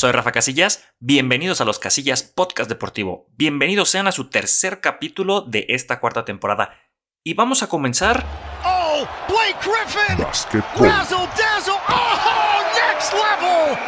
Soy 0.00 0.12
Rafa 0.12 0.32
Casillas, 0.32 0.88
bienvenidos 0.98 1.60
a 1.60 1.66
los 1.66 1.78
Casillas 1.78 2.22
Podcast 2.22 2.70
Deportivo, 2.70 3.26
bienvenidos 3.36 3.90
sean 3.90 4.06
a 4.06 4.12
su 4.12 4.30
tercer 4.30 4.80
capítulo 4.80 5.42
de 5.42 5.66
esta 5.68 6.00
cuarta 6.00 6.24
temporada. 6.24 6.74
Y 7.22 7.34
vamos 7.34 7.62
a 7.62 7.68
comenzar... 7.68 8.24
¡Oh! 8.64 9.06
¡Blake 9.28 9.58
Griffin! 9.62 10.24
¡Razzle 10.24 11.28
dazzle! 11.36 11.74
¡Oh! 11.86 12.62
¡Next 12.72 13.12
level! 13.12 13.78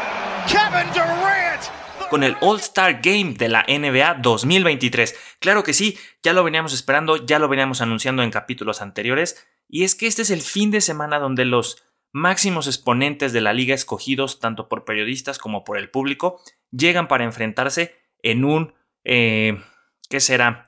¡Kevin 0.46 0.92
Durant! 0.92 1.62
Con 2.10 2.22
el 2.24 2.36
All-Star 2.42 3.00
Game 3.02 3.32
de 3.32 3.48
la 3.48 3.64
NBA 3.66 4.18
2023. 4.20 5.16
Claro 5.38 5.62
que 5.62 5.72
sí, 5.72 5.96
ya 6.22 6.34
lo 6.34 6.44
veníamos 6.44 6.74
esperando, 6.74 7.24
ya 7.24 7.38
lo 7.38 7.48
veníamos 7.48 7.80
anunciando 7.80 8.22
en 8.22 8.30
capítulos 8.30 8.82
anteriores. 8.82 9.48
Y 9.66 9.84
es 9.84 9.94
que 9.94 10.08
este 10.08 10.20
es 10.20 10.30
el 10.30 10.42
fin 10.42 10.70
de 10.70 10.82
semana 10.82 11.18
donde 11.18 11.46
los 11.46 11.82
máximos 12.12 12.66
exponentes 12.66 13.32
de 13.32 13.40
la 13.40 13.52
liga 13.52 13.74
escogidos 13.74 14.38
tanto 14.38 14.68
por 14.68 14.84
periodistas 14.84 15.38
como 15.38 15.64
por 15.64 15.78
el 15.78 15.90
público 15.90 16.40
llegan 16.70 17.08
para 17.08 17.24
enfrentarse 17.24 17.96
en 18.22 18.44
un... 18.44 18.74
Eh, 19.04 19.60
¿Qué 20.08 20.20
será? 20.20 20.66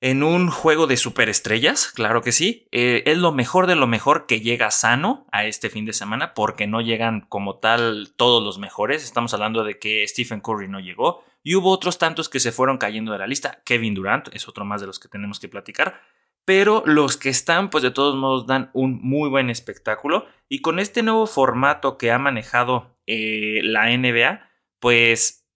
En 0.00 0.22
un 0.22 0.48
juego 0.48 0.86
de 0.86 0.96
superestrellas, 0.96 1.88
claro 1.88 2.22
que 2.22 2.32
sí. 2.32 2.68
Eh, 2.70 3.02
es 3.06 3.18
lo 3.18 3.32
mejor 3.32 3.66
de 3.66 3.74
lo 3.74 3.86
mejor 3.86 4.26
que 4.26 4.40
llega 4.40 4.70
sano 4.70 5.26
a 5.32 5.44
este 5.44 5.70
fin 5.70 5.84
de 5.84 5.92
semana 5.92 6.34
porque 6.34 6.66
no 6.66 6.80
llegan 6.80 7.22
como 7.22 7.58
tal 7.58 8.12
todos 8.16 8.42
los 8.42 8.58
mejores. 8.58 9.04
Estamos 9.04 9.34
hablando 9.34 9.64
de 9.64 9.78
que 9.78 10.06
Stephen 10.06 10.40
Curry 10.40 10.68
no 10.68 10.80
llegó 10.80 11.24
y 11.42 11.56
hubo 11.56 11.70
otros 11.70 11.98
tantos 11.98 12.28
que 12.28 12.40
se 12.40 12.52
fueron 12.52 12.78
cayendo 12.78 13.12
de 13.12 13.18
la 13.18 13.26
lista. 13.26 13.60
Kevin 13.64 13.94
Durant 13.94 14.28
es 14.32 14.48
otro 14.48 14.64
más 14.64 14.80
de 14.80 14.86
los 14.86 15.00
que 15.00 15.08
tenemos 15.08 15.40
que 15.40 15.48
platicar 15.48 16.00
pero 16.48 16.82
los 16.86 17.18
que 17.18 17.28
están 17.28 17.68
pues 17.68 17.82
de 17.82 17.90
todos 17.90 18.16
modos 18.16 18.46
dan 18.46 18.70
un 18.72 18.98
muy 19.02 19.28
buen 19.28 19.50
espectáculo 19.50 20.24
y 20.48 20.62
con 20.62 20.78
este 20.78 21.02
nuevo 21.02 21.26
formato 21.26 21.98
que 21.98 22.10
ha 22.10 22.18
manejado 22.18 22.96
eh, 23.06 23.60
la 23.64 23.94
NBA 23.94 24.48
pues 24.80 25.46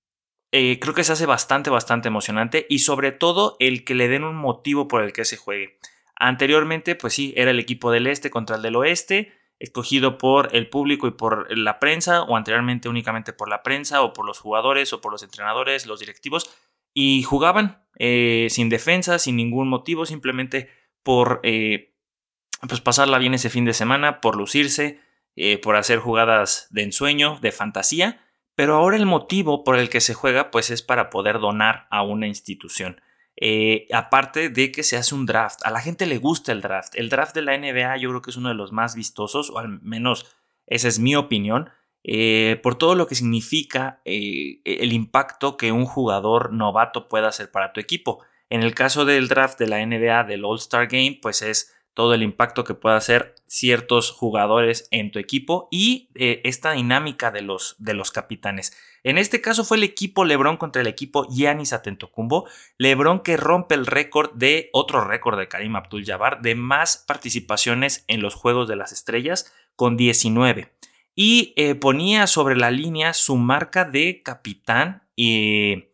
eh, 0.51 0.79
creo 0.81 0.93
que 0.93 1.03
se 1.03 1.13
hace 1.13 1.25
bastante 1.25 1.71
bastante 1.71 2.09
emocionante 2.09 2.67
y 2.69 2.81
sobre 2.81 3.11
todo 3.11 3.57
el 3.59 3.85
que 3.85 3.95
le 3.95 4.09
den 4.09 4.23
un 4.23 4.37
motivo 4.37 4.87
por 4.87 5.03
el 5.03 5.15
que 5.15 5.25
se 5.25 5.39
juegue. 5.39 5.79
Anteriormente 6.15 6.95
pues 6.95 7.15
sí 7.15 7.33
era 7.39 7.53
el 7.53 7.59
equipo 7.59 7.91
del 7.91 8.07
este 8.07 8.29
contra 8.29 8.57
el 8.57 8.63
del 8.63 8.77
oeste 8.77 9.33
escogido 9.59 10.19
por 10.19 10.55
el 10.55 10.69
público 10.69 11.07
y 11.07 11.13
por 11.13 11.57
la 11.57 11.79
prensa 11.79 12.21
o 12.25 12.37
anteriormente 12.37 12.91
únicamente 12.91 13.33
por 13.33 13.49
la 13.49 13.63
prensa 13.63 14.03
o 14.03 14.13
por 14.13 14.27
los 14.27 14.39
jugadores 14.39 14.93
o 14.93 15.01
por 15.01 15.11
los 15.11 15.23
entrenadores, 15.23 15.87
los 15.87 16.01
directivos 16.01 16.55
y 16.93 17.23
jugaban 17.23 17.83
eh, 17.99 18.49
sin 18.51 18.69
defensa, 18.69 19.19
sin 19.19 19.37
ningún 19.37 19.69
motivo, 19.69 20.05
simplemente 20.05 20.82
por 21.03 21.41
eh, 21.43 21.95
pues 22.69 22.81
pasarla 22.81 23.19
bien 23.19 23.35
ese 23.35 23.51
fin 23.51 23.65
de 23.65 23.75
semana, 23.75 24.21
por 24.21 24.37
lucirse, 24.37 25.01
eh, 25.37 25.59
por 25.59 25.77
hacer 25.77 25.99
jugadas 25.99 26.69
de 26.71 26.83
ensueño, 26.83 27.39
de 27.41 27.53
fantasía, 27.53 28.21
pero 28.55 28.77
ahora 28.77 28.97
el 28.97 29.07
motivo 29.07 29.65
por 29.65 29.77
el 29.77 29.89
que 29.89 30.01
se 30.01 30.15
juega 30.15 30.51
pues 30.51 30.71
es 30.71 30.83
para 30.83 31.11
poder 31.11 31.41
donar 31.41 31.87
a 31.91 32.03
una 32.03 32.27
institución. 32.27 33.01
Eh, 33.37 33.89
aparte 33.93 34.51
de 34.51 34.71
que 34.71 34.83
se 34.83 34.97
hace 34.97 35.15
un 35.15 35.27
draft, 35.27 35.61
a 35.65 35.71
la 35.71 35.81
gente 35.81 36.07
le 36.07 36.19
gusta 36.19 36.53
el 36.53 36.61
draft. 36.61 36.95
El 36.95 37.09
draft 37.09 37.35
de 37.35 37.43
la 37.43 37.57
NBA 37.57 37.97
yo 37.97 38.11
creo 38.11 38.23
que 38.23 38.31
es 38.31 38.37
uno 38.37 38.51
de 38.51 38.55
los 38.55 38.73
más 38.73 38.95
vistosos, 38.95 39.51
o 39.51 39.59
al 39.59 39.81
menos 39.81 40.37
esa 40.67 40.87
es 40.87 40.99
mi 40.99 41.17
opinión, 41.17 41.71
por 42.63 42.75
todo 42.77 42.95
lo 42.95 43.07
que 43.07 43.15
significa 43.15 44.01
el 44.05 44.93
impacto 44.93 45.57
que 45.57 45.73
un 45.73 45.87
jugador 45.87 46.53
novato 46.53 47.09
pueda 47.09 47.29
hacer 47.29 47.51
para 47.51 47.73
tu 47.73 47.81
equipo. 47.81 48.23
En 48.53 48.63
el 48.63 48.75
caso 48.75 49.07
del 49.07 49.29
draft 49.29 49.59
de 49.59 49.67
la 49.67 49.79
NBA, 49.79 50.25
del 50.25 50.45
All-Star 50.45 50.87
Game, 50.87 51.19
pues 51.23 51.41
es 51.41 51.75
todo 51.95 52.13
el 52.13 52.23
impacto 52.23 52.65
que 52.65 52.75
pueda 52.75 52.99
hacer 52.99 53.35
ciertos 53.47 54.11
jugadores 54.11 54.89
en 54.91 55.11
tu 55.11 55.19
equipo 55.19 55.69
y 55.71 56.11
eh, 56.17 56.43
esta 56.45 56.73
dinámica 56.73 57.31
de 57.31 57.41
los, 57.41 57.77
de 57.79 57.95
los 57.95 58.11
capitanes. 58.11 58.77
En 59.05 59.17
este 59.17 59.41
caso 59.41 59.65
fue 59.65 59.79
el 59.79 59.85
equipo 59.85 60.27
LeBron 60.27 60.59
contra 60.59 60.83
el 60.83 60.87
equipo 60.87 61.27
Giannis 61.31 61.73
Atentocumbo. 61.73 62.47
LeBron 62.77 63.21
que 63.21 63.39
rompe 63.39 63.75
el 63.75 63.87
récord 63.87 64.33
de 64.35 64.69
otro 64.75 65.03
récord 65.03 65.39
de 65.39 65.49
Karim 65.49 65.75
Abdul-Jabbar 65.75 66.43
de 66.43 66.55
más 66.55 66.99
participaciones 66.99 68.05
en 68.07 68.21
los 68.21 68.35
Juegos 68.35 68.69
de 68.69 68.77
las 68.77 68.93
Estrellas 68.93 69.51
con 69.77 69.97
19 69.97 70.75
y 71.15 71.55
eh, 71.57 71.75
ponía 71.75 72.27
sobre 72.27 72.57
la 72.57 72.71
línea 72.71 73.15
su 73.15 73.39
marca 73.39 73.87
de 73.87 74.23
capitán 74.23 75.05
y 75.17 75.92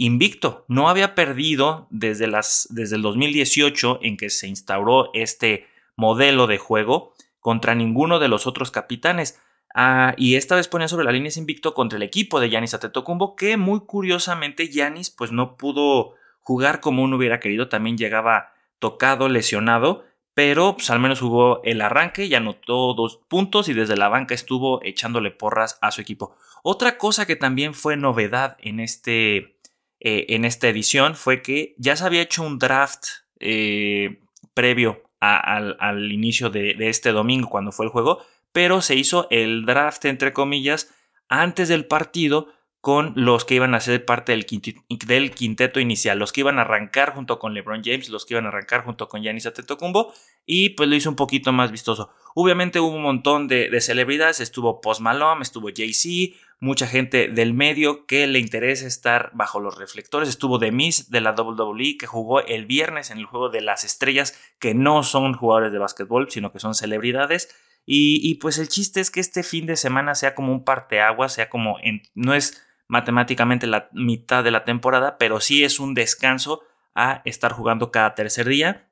invicto. 0.00 0.64
No 0.66 0.88
había 0.88 1.14
perdido 1.14 1.86
desde, 1.90 2.26
las, 2.26 2.66
desde 2.70 2.96
el 2.96 3.02
2018 3.02 4.00
en 4.02 4.16
que 4.16 4.30
se 4.30 4.48
instauró 4.48 5.10
este 5.12 5.66
modelo 5.94 6.46
de 6.46 6.56
juego 6.56 7.12
contra 7.38 7.74
ninguno 7.74 8.18
de 8.18 8.28
los 8.28 8.46
otros 8.46 8.70
capitanes. 8.70 9.38
Ah, 9.74 10.14
y 10.16 10.36
esta 10.36 10.56
vez 10.56 10.68
ponía 10.68 10.88
sobre 10.88 11.04
la 11.04 11.12
línea 11.12 11.30
invicto 11.36 11.74
contra 11.74 11.98
el 11.98 12.02
equipo 12.02 12.40
de 12.40 12.48
Yanis 12.48 12.74
Atetokounmpo 12.74 13.36
que 13.36 13.56
muy 13.58 13.80
curiosamente 13.80 14.68
Yanis 14.70 15.10
pues 15.10 15.32
no 15.32 15.56
pudo 15.56 16.14
jugar 16.40 16.80
como 16.80 17.02
uno 17.02 17.16
hubiera 17.16 17.38
querido, 17.38 17.68
también 17.68 17.98
llegaba 17.98 18.54
tocado, 18.78 19.28
lesionado, 19.28 20.06
pero 20.32 20.76
pues, 20.76 20.88
al 20.88 20.98
menos 20.98 21.20
jugó 21.20 21.60
el 21.62 21.82
arranque 21.82 22.24
y 22.24 22.34
anotó 22.34 22.94
dos 22.94 23.20
puntos 23.28 23.68
y 23.68 23.74
desde 23.74 23.98
la 23.98 24.08
banca 24.08 24.34
estuvo 24.34 24.82
echándole 24.82 25.30
porras 25.30 25.78
a 25.82 25.90
su 25.90 26.00
equipo. 26.00 26.34
Otra 26.62 26.96
cosa 26.96 27.26
que 27.26 27.36
también 27.36 27.74
fue 27.74 27.98
novedad 27.98 28.56
en 28.60 28.80
este 28.80 29.59
eh, 30.00 30.26
en 30.30 30.46
esta 30.46 30.68
edición 30.68 31.14
fue 31.14 31.42
que 31.42 31.74
ya 31.76 31.94
se 31.94 32.04
había 32.04 32.22
hecho 32.22 32.42
un 32.42 32.58
draft 32.58 33.04
eh, 33.38 34.20
previo 34.54 35.02
al, 35.20 36.10
inicio 36.10 36.48
de, 36.48 36.74
este 36.78 37.12
domingo 37.12 37.50
cuando 37.50 37.72
fue 37.72 37.84
el 37.84 37.92
juego, 37.92 38.22
pero 38.52 38.80
se 38.80 38.94
hizo 38.94 39.26
el 39.30 39.66
draft 39.66 40.06
entre 40.06 40.32
comillas 40.32 40.90
antes 41.28 41.68
del 41.68 41.84
partido 41.84 42.48
con 42.80 43.12
los 43.14 43.44
que 43.44 43.56
iban 43.56 43.74
a 43.74 43.80
ser 43.80 44.06
parte 44.06 44.32
del 44.32 44.46
quinteto, 44.46 45.80
inicial, 45.80 46.18
los 46.18 46.32
que 46.32 46.40
iban 46.40 46.58
a 46.58 46.62
arrancar 46.62 47.14
junto 47.14 47.38
con 47.38 47.52
LeBron 47.52 47.82
James, 47.84 48.08
los 48.08 48.24
que 48.24 48.32
iban 48.32 48.46
a 48.46 48.48
arrancar 48.48 48.84
junto 48.84 49.06
con 49.06 49.20
Giannis 49.20 49.44
Antetokounmpo 49.44 50.14
y 50.46 50.70
pues 50.70 50.88
lo 50.88 50.96
hizo 50.96 51.10
un 51.10 51.16
poquito 51.16 51.52
más 51.52 51.70
vistoso. 51.70 52.10
Obviamente 52.34 52.80
hubo 52.80 52.96
un 52.96 53.02
montón 53.02 53.48
de, 53.48 53.68
de 53.68 53.80
celebridades, 53.82 54.40
estuvo 54.40 54.80
Post 54.80 55.02
Malone, 55.02 55.42
estuvo 55.42 55.68
Jay-Z, 55.68 56.34
mucha 56.60 56.86
gente 56.86 57.28
del 57.28 57.54
medio 57.54 58.06
que 58.06 58.26
le 58.26 58.38
interesa 58.38 58.86
estar 58.86 59.30
bajo 59.32 59.60
los 59.60 59.78
reflectores. 59.78 60.28
Estuvo 60.28 60.58
The 60.58 60.70
Miss 60.70 61.10
de 61.10 61.22
la 61.22 61.32
WWE 61.32 61.96
que 61.98 62.06
jugó 62.06 62.44
el 62.44 62.66
viernes 62.66 63.10
en 63.10 63.18
el 63.18 63.24
juego 63.24 63.48
de 63.48 63.62
las 63.62 63.82
estrellas 63.82 64.38
que 64.58 64.74
no 64.74 65.02
son 65.02 65.32
jugadores 65.32 65.72
de 65.72 65.78
básquetbol, 65.78 66.30
sino 66.30 66.52
que 66.52 66.58
son 66.58 66.74
celebridades. 66.74 67.48
Y, 67.86 68.34
pues 68.36 68.58
el 68.58 68.68
chiste 68.68 69.00
es 69.00 69.10
que 69.10 69.18
este 69.20 69.42
fin 69.42 69.66
de 69.66 69.74
semana 69.74 70.14
sea 70.14 70.34
como 70.34 70.52
un 70.52 70.64
parteaguas, 70.64 71.32
sea 71.32 71.48
como 71.48 71.78
no 72.14 72.34
es 72.34 72.64
matemáticamente 72.86 73.66
la 73.66 73.88
mitad 73.92 74.44
de 74.44 74.50
la 74.52 74.64
temporada, 74.64 75.16
pero 75.18 75.40
sí 75.40 75.64
es 75.64 75.80
un 75.80 75.94
descanso 75.94 76.62
a 76.94 77.22
estar 77.24 77.52
jugando 77.52 77.90
cada 77.90 78.14
tercer 78.14 78.46
día 78.46 78.90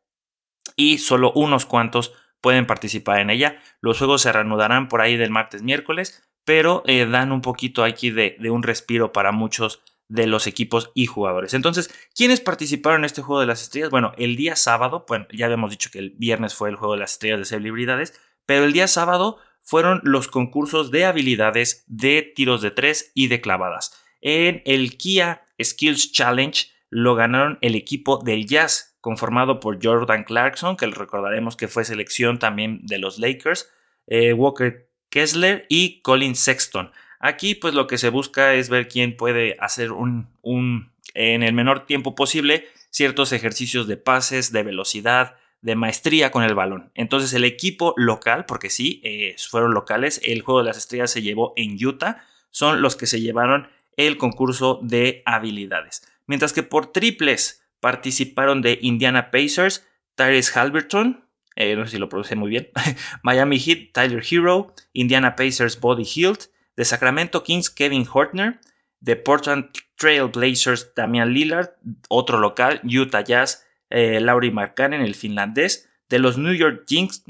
y 0.74 0.98
solo 0.98 1.32
unos 1.32 1.66
cuantos 1.66 2.12
pueden 2.40 2.66
participar 2.66 3.20
en 3.20 3.30
ella. 3.30 3.60
Los 3.80 3.98
juegos 3.98 4.22
se 4.22 4.32
reanudarán 4.32 4.88
por 4.88 5.00
ahí 5.00 5.16
del 5.16 5.30
martes 5.30 5.62
miércoles 5.62 6.27
pero 6.48 6.82
eh, 6.86 7.04
dan 7.04 7.30
un 7.30 7.42
poquito 7.42 7.84
aquí 7.84 8.10
de, 8.10 8.38
un 8.50 8.62
respiro 8.62 9.12
para 9.12 9.32
muchos 9.32 9.82
de 10.08 10.26
los 10.26 10.46
equipos 10.46 10.90
y 10.94 11.04
jugadores. 11.04 11.52
Entonces, 11.52 11.90
¿quiénes 12.14 12.40
participaron 12.40 13.02
en 13.02 13.04
este 13.04 13.20
juego 13.20 13.40
de 13.40 13.46
las 13.46 13.60
estrellas? 13.60 13.90
Bueno, 13.90 14.14
el 14.16 14.34
día 14.34 14.56
sábado, 14.56 15.04
bueno, 15.06 15.26
ya 15.30 15.44
habíamos 15.44 15.70
dicho 15.70 15.90
que 15.92 15.98
el 15.98 16.14
viernes 16.16 16.54
fue 16.54 16.70
el 16.70 16.76
juego 16.76 16.94
de 16.94 17.00
las 17.00 17.12
estrellas 17.12 17.40
de 17.40 17.44
celebridades, 17.44 18.18
pero 18.46 18.64
el 18.64 18.72
día 18.72 18.88
sábado 18.88 19.36
fueron 19.60 20.00
los 20.04 20.28
concursos 20.28 20.90
de 20.90 21.04
habilidades 21.04 21.84
de 21.86 22.22
tiros 22.22 22.62
de 22.62 22.70
tres 22.70 23.12
y 23.14 23.28
de 23.28 23.42
clavadas. 23.42 24.02
En 24.22 24.62
el 24.64 24.96
Kia 24.96 25.42
Skills 25.62 26.12
Challenge 26.12 26.68
lo 26.88 27.14
ganaron 27.14 27.58
el 27.60 27.74
equipo 27.74 28.22
del 28.24 28.46
Jazz, 28.46 28.96
conformado 29.02 29.60
por 29.60 29.84
Jordan 29.84 30.24
Clarkson, 30.24 30.78
que 30.78 30.86
recordaremos 30.86 31.56
que 31.56 31.68
fue 31.68 31.84
selección 31.84 32.38
también 32.38 32.86
de 32.86 32.96
los 32.96 33.18
Lakers, 33.18 33.68
eh, 34.06 34.32
Walker 34.32 34.87
Kessler 35.10 35.66
y 35.68 36.00
Colin 36.00 36.34
Sexton. 36.34 36.92
Aquí 37.20 37.54
pues 37.54 37.74
lo 37.74 37.86
que 37.86 37.98
se 37.98 38.10
busca 38.10 38.54
es 38.54 38.68
ver 38.68 38.88
quién 38.88 39.16
puede 39.16 39.56
hacer 39.60 39.92
un, 39.92 40.28
un, 40.42 40.92
en 41.14 41.42
el 41.42 41.52
menor 41.52 41.86
tiempo 41.86 42.14
posible 42.14 42.68
ciertos 42.90 43.32
ejercicios 43.32 43.86
de 43.86 43.96
pases, 43.96 44.52
de 44.52 44.62
velocidad, 44.62 45.36
de 45.60 45.74
maestría 45.74 46.30
con 46.30 46.44
el 46.44 46.54
balón. 46.54 46.90
Entonces 46.94 47.32
el 47.32 47.44
equipo 47.44 47.94
local, 47.96 48.44
porque 48.46 48.70
sí, 48.70 49.00
eh, 49.04 49.34
fueron 49.38 49.74
locales, 49.74 50.20
el 50.24 50.42
juego 50.42 50.60
de 50.60 50.66
las 50.66 50.78
estrellas 50.78 51.10
se 51.10 51.22
llevó 51.22 51.52
en 51.56 51.76
Utah, 51.84 52.24
son 52.50 52.80
los 52.80 52.96
que 52.96 53.06
se 53.06 53.20
llevaron 53.20 53.68
el 53.96 54.16
concurso 54.16 54.78
de 54.82 55.22
habilidades. 55.26 56.06
Mientras 56.26 56.52
que 56.52 56.62
por 56.62 56.92
triples 56.92 57.64
participaron 57.80 58.62
de 58.62 58.78
Indiana 58.80 59.30
Pacers, 59.30 59.86
Tyrese 60.14 60.58
Halberton, 60.58 61.24
eh, 61.58 61.74
no 61.74 61.84
sé 61.84 61.92
si 61.92 61.98
lo 61.98 62.08
produce 62.08 62.36
muy 62.36 62.50
bien, 62.50 62.70
Miami 63.22 63.58
Heat, 63.58 63.92
Tyler 63.92 64.22
Hero, 64.28 64.72
Indiana 64.92 65.34
Pacers, 65.34 65.80
Body 65.80 66.04
Hilt, 66.04 66.44
de 66.76 66.84
Sacramento 66.84 67.42
Kings, 67.42 67.68
Kevin 67.68 68.06
Hortner, 68.10 68.60
de 69.00 69.16
Portland 69.16 69.70
Trail 69.96 70.28
Blazers, 70.28 70.92
Damian 70.94 71.32
Lillard, 71.32 71.70
otro 72.08 72.38
local, 72.38 72.80
Utah 72.84 73.24
Jazz, 73.24 73.66
eh, 73.90 74.20
Laurie 74.20 74.52
Markkanen, 74.52 75.00
el 75.00 75.16
finlandés, 75.16 75.90
de 76.08 76.20
los 76.20 76.38
New 76.38 76.54
York 76.54 76.84
Jinx, 76.86 77.24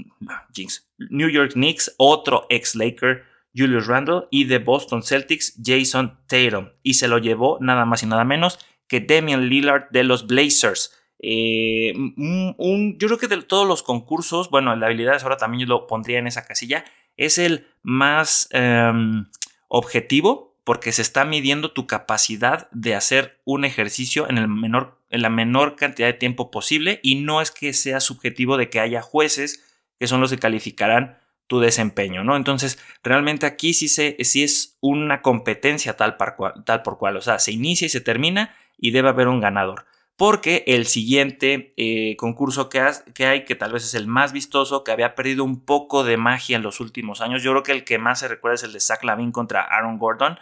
New 0.99 1.31
York 1.31 1.53
Knicks, 1.53 1.95
otro 1.97 2.47
ex 2.51 2.75
Laker, 2.75 3.25
Julius 3.57 3.87
Randle 3.87 4.29
y 4.31 4.45
de 4.45 4.59
Boston 4.59 5.03
Celtics 5.03 5.59
Jason 5.65 6.21
Tatum. 6.27 6.69
Y 6.83 6.95
se 6.95 7.09
lo 7.09 7.17
llevó 7.17 7.57
nada 7.61 7.87
más 7.87 8.03
y 8.03 8.07
nada 8.07 8.25
menos 8.25 8.59
que 8.87 9.01
Damian 9.01 9.49
Lillard 9.49 9.89
de 9.91 10.05
los 10.05 10.27
Blazers. 10.27 10.95
Eh, 11.20 11.93
yo 12.17 13.09
creo 13.09 13.19
que 13.19 13.29
de 13.29 13.43
todos 13.43 13.67
los 13.67 13.82
concursos, 13.82 14.50
bueno, 14.50 14.75
la 14.76 14.87
habilidades 14.87 15.23
ahora 15.23 15.37
también 15.37 15.62
yo 15.62 15.67
lo 15.67 15.87
pondría 15.87 16.19
en 16.19 16.26
esa 16.26 16.44
casilla, 16.44 16.85
es 17.17 17.38
el 17.38 17.67
más 17.82 18.49
em, 18.53 19.26
objetivo 19.69 20.56
porque 20.65 20.93
se 20.93 21.03
está 21.03 21.25
midiendo 21.25 21.73
tu 21.73 21.87
capacidad 21.87 22.69
de 22.73 22.94
hacer 22.94 23.41
un 23.44 23.65
ejercicio 23.65 24.29
en, 24.29 24.38
el 24.38 24.49
menor, 24.49 24.99
en 25.11 25.23
la 25.23 25.31
menor 25.31 25.76
cantidad 25.76 26.09
de 26.09 26.12
tiempo 26.12 26.50
posible 26.50 27.00
y 27.03 27.17
no 27.17 27.41
es 27.41 27.50
que 27.50 27.73
sea 27.73 28.00
subjetivo 28.00 28.56
de 28.56 28.69
que 28.69 28.79
haya 28.79 29.00
jueces 29.00 29.65
que 29.99 30.06
son 30.06 30.20
los 30.20 30.31
que 30.31 30.38
calificarán 30.38 31.19
tu 31.49 31.61
desempeño, 31.61 32.23
¿no? 32.23 32.37
Entonces, 32.37 32.79
realmente 33.03 33.47
aquí 33.47 33.73
sí, 33.73 33.88
se, 33.88 34.17
es 34.19 34.76
una 34.81 35.23
competencia 35.23 35.97
tal, 35.97 36.17
tal 36.65 36.82
por 36.82 36.99
cual, 36.99 37.17
o 37.17 37.23
sea, 37.23 37.38
se 37.38 37.53
inicia 37.53 37.87
y 37.87 37.88
se 37.88 38.03
termina 38.03 38.55
y 38.76 38.91
debe 38.91 39.09
haber 39.09 39.29
un 39.29 39.41
ganador. 39.41 39.87
Porque 40.19 40.65
el 40.67 40.87
siguiente 40.87 41.75
eh, 41.76 42.17
concurso 42.17 42.69
que, 42.69 42.81
hay, 43.25 43.44
que 43.44 43.55
tal 43.55 43.73
vez 43.73 43.85
es 43.85 43.94
el 43.94 44.09
más 44.09 44.32
vistoso, 44.32 44.82
que 44.82 44.91
había 44.91 45.15
perdido 45.15 45.44
un 45.44 45.65
poco 45.65 46.03
de 46.03 46.17
magia 46.17 46.56
en 46.56 46.65
los 46.65 46.81
últimos 46.81 47.20
años, 47.20 47.44
yo 47.44 47.53
creo 47.53 47.62
que 47.62 47.70
el 47.70 47.85
que 47.85 47.99
más 47.99 48.19
se 48.19 48.26
recuerda 48.26 48.56
es 48.56 48.65
el 48.65 48.73
de 48.73 48.81
Zach 48.81 49.05
Lavin 49.05 49.31
contra 49.31 49.62
Aaron 49.62 49.97
Gordon, 49.97 50.37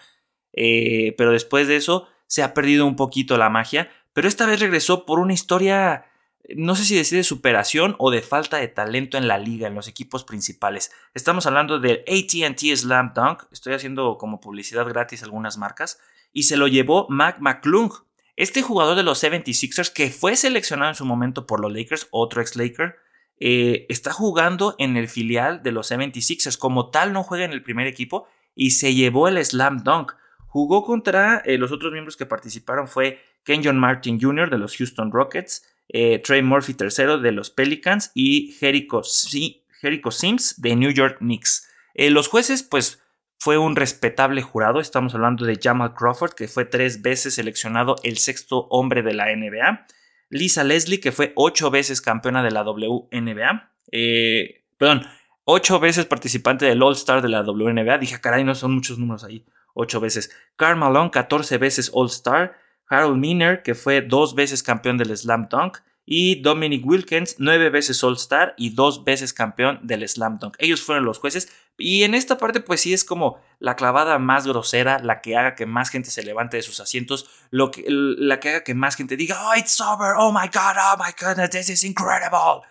eh, 0.54 1.14
pero 1.18 1.30
después 1.30 1.68
de 1.68 1.76
eso 1.76 2.08
se 2.26 2.42
ha 2.42 2.54
perdido 2.54 2.86
un 2.86 2.96
poquito 2.96 3.36
la 3.36 3.50
magia, 3.50 3.90
pero 4.14 4.28
esta 4.28 4.46
vez 4.46 4.60
regresó 4.60 5.04
por 5.04 5.18
una 5.18 5.34
historia 5.34 6.06
no 6.54 6.74
sé 6.74 6.84
si 6.84 6.94
decide 6.94 7.18
de 7.18 7.24
superación 7.24 7.96
o 7.98 8.10
de 8.10 8.22
falta 8.22 8.56
de 8.56 8.68
talento 8.68 9.18
en 9.18 9.28
la 9.28 9.36
liga, 9.36 9.66
en 9.66 9.74
los 9.74 9.88
equipos 9.88 10.24
principales. 10.24 10.92
Estamos 11.12 11.46
hablando 11.46 11.80
del 11.80 12.04
ATT 12.06 12.76
Slam 12.76 13.12
Dunk, 13.14 13.42
estoy 13.50 13.74
haciendo 13.74 14.16
como 14.16 14.40
publicidad 14.40 14.88
gratis 14.88 15.22
algunas 15.22 15.58
marcas, 15.58 15.98
y 16.32 16.44
se 16.44 16.56
lo 16.56 16.68
llevó 16.68 17.06
Mac 17.08 17.38
McClung, 17.40 17.92
este 18.36 18.60
jugador 18.60 18.96
de 18.96 19.02
los 19.02 19.22
76ers 19.22 19.92
que 19.92 20.10
fue 20.10 20.36
seleccionado 20.36 20.90
en 20.90 20.94
su 20.94 21.06
momento 21.06 21.46
por 21.46 21.60
los 21.60 21.72
Lakers, 21.72 22.08
otro 22.10 22.42
ex 22.42 22.54
Laker, 22.54 22.96
eh, 23.38 23.86
está 23.88 24.12
jugando 24.12 24.74
en 24.78 24.96
el 24.96 25.08
filial 25.08 25.62
de 25.62 25.72
los 25.72 25.90
76ers, 25.90 26.58
como 26.58 26.90
tal 26.90 27.12
no 27.12 27.22
juega 27.22 27.44
en 27.44 27.52
el 27.52 27.62
primer 27.62 27.86
equipo 27.86 28.26
y 28.54 28.70
se 28.72 28.94
llevó 28.94 29.28
el 29.28 29.42
Slam 29.44 29.82
Dunk. 29.82 30.12
Jugó 30.46 30.84
contra 30.84 31.38
eh, 31.44 31.58
los 31.58 31.72
otros 31.72 31.92
miembros 31.92 32.16
que 32.16 32.26
participaron 32.26 32.88
fue 32.88 33.20
Kenyon 33.44 33.78
Martin 33.78 34.20
Jr. 34.20 34.50
de 34.50 34.58
los 34.58 34.76
Houston 34.76 35.12
Rockets, 35.12 35.66
eh, 35.88 36.18
Trey 36.18 36.42
Murphy 36.42 36.74
III 36.78 37.20
de 37.22 37.32
los 37.32 37.50
Pelicans 37.50 38.10
y 38.14 38.52
Jericho, 38.52 39.02
Sims 39.02 40.60
de 40.60 40.76
New 40.76 40.90
York 40.90 41.18
Knicks. 41.18 41.68
Los 41.94 42.28
jueces, 42.28 42.62
pues 42.62 43.02
fue 43.38 43.58
un 43.58 43.76
respetable 43.76 44.42
jurado. 44.42 44.80
Estamos 44.80 45.14
hablando 45.14 45.44
de 45.44 45.58
Jamal 45.62 45.94
Crawford, 45.94 46.32
que 46.32 46.48
fue 46.48 46.64
tres 46.64 47.02
veces 47.02 47.34
seleccionado 47.34 47.96
el 48.02 48.18
sexto 48.18 48.66
hombre 48.70 49.02
de 49.02 49.14
la 49.14 49.34
NBA. 49.34 49.86
Lisa 50.30 50.64
Leslie, 50.64 51.00
que 51.00 51.12
fue 51.12 51.32
ocho 51.36 51.70
veces 51.70 52.00
campeona 52.00 52.42
de 52.42 52.50
la 52.50 52.62
WNBA. 52.62 53.72
Eh, 53.92 54.64
perdón, 54.76 55.06
ocho 55.44 55.78
veces 55.78 56.06
participante 56.06 56.66
del 56.66 56.82
All-Star 56.82 57.22
de 57.22 57.28
la 57.28 57.42
WNBA. 57.42 57.98
Dije, 57.98 58.20
caray, 58.20 58.44
no 58.44 58.54
son 58.54 58.74
muchos 58.74 58.98
números 58.98 59.24
ahí. 59.24 59.44
Ocho 59.74 60.00
veces. 60.00 60.30
Karl 60.56 60.76
Malone, 60.76 61.10
14 61.10 61.58
veces 61.58 61.90
All-Star. 61.94 62.56
Harold 62.88 63.18
Miner, 63.18 63.62
que 63.62 63.74
fue 63.74 64.00
dos 64.00 64.34
veces 64.34 64.62
campeón 64.62 64.96
del 64.96 65.16
Slam 65.16 65.48
Dunk, 65.48 65.78
y 66.06 66.40
Dominic 66.40 66.86
Wilkins, 66.86 67.34
nueve 67.38 67.68
veces 67.68 68.02
All-Star 68.04 68.54
y 68.56 68.70
dos 68.70 69.04
veces 69.04 69.32
campeón 69.32 69.80
del 69.82 70.08
Slam 70.08 70.38
Dunk. 70.38 70.54
Ellos 70.58 70.80
fueron 70.80 71.04
los 71.04 71.18
jueces. 71.18 71.52
Y 71.78 72.04
en 72.04 72.14
esta 72.14 72.38
parte, 72.38 72.60
pues 72.60 72.80
sí 72.80 72.94
es 72.94 73.04
como 73.04 73.38
la 73.58 73.76
clavada 73.76 74.18
más 74.18 74.46
grosera, 74.46 74.98
la 74.98 75.20
que 75.20 75.36
haga 75.36 75.54
que 75.54 75.66
más 75.66 75.90
gente 75.90 76.10
se 76.10 76.22
levante 76.22 76.56
de 76.56 76.62
sus 76.62 76.80
asientos, 76.80 77.28
lo 77.50 77.70
que, 77.70 77.84
la 77.88 78.40
que 78.40 78.48
haga 78.50 78.64
que 78.64 78.74
más 78.74 78.96
gente 78.96 79.16
diga, 79.16 79.36
oh, 79.48 79.54
it's 79.56 79.80
over, 79.80 80.14
oh 80.16 80.32
my 80.32 80.48
god, 80.48 80.76
oh 80.78 80.96
my 80.98 81.12
goodness, 81.20 81.50
this 81.50 81.68
is 81.68 81.84
incredible. 81.84 82.62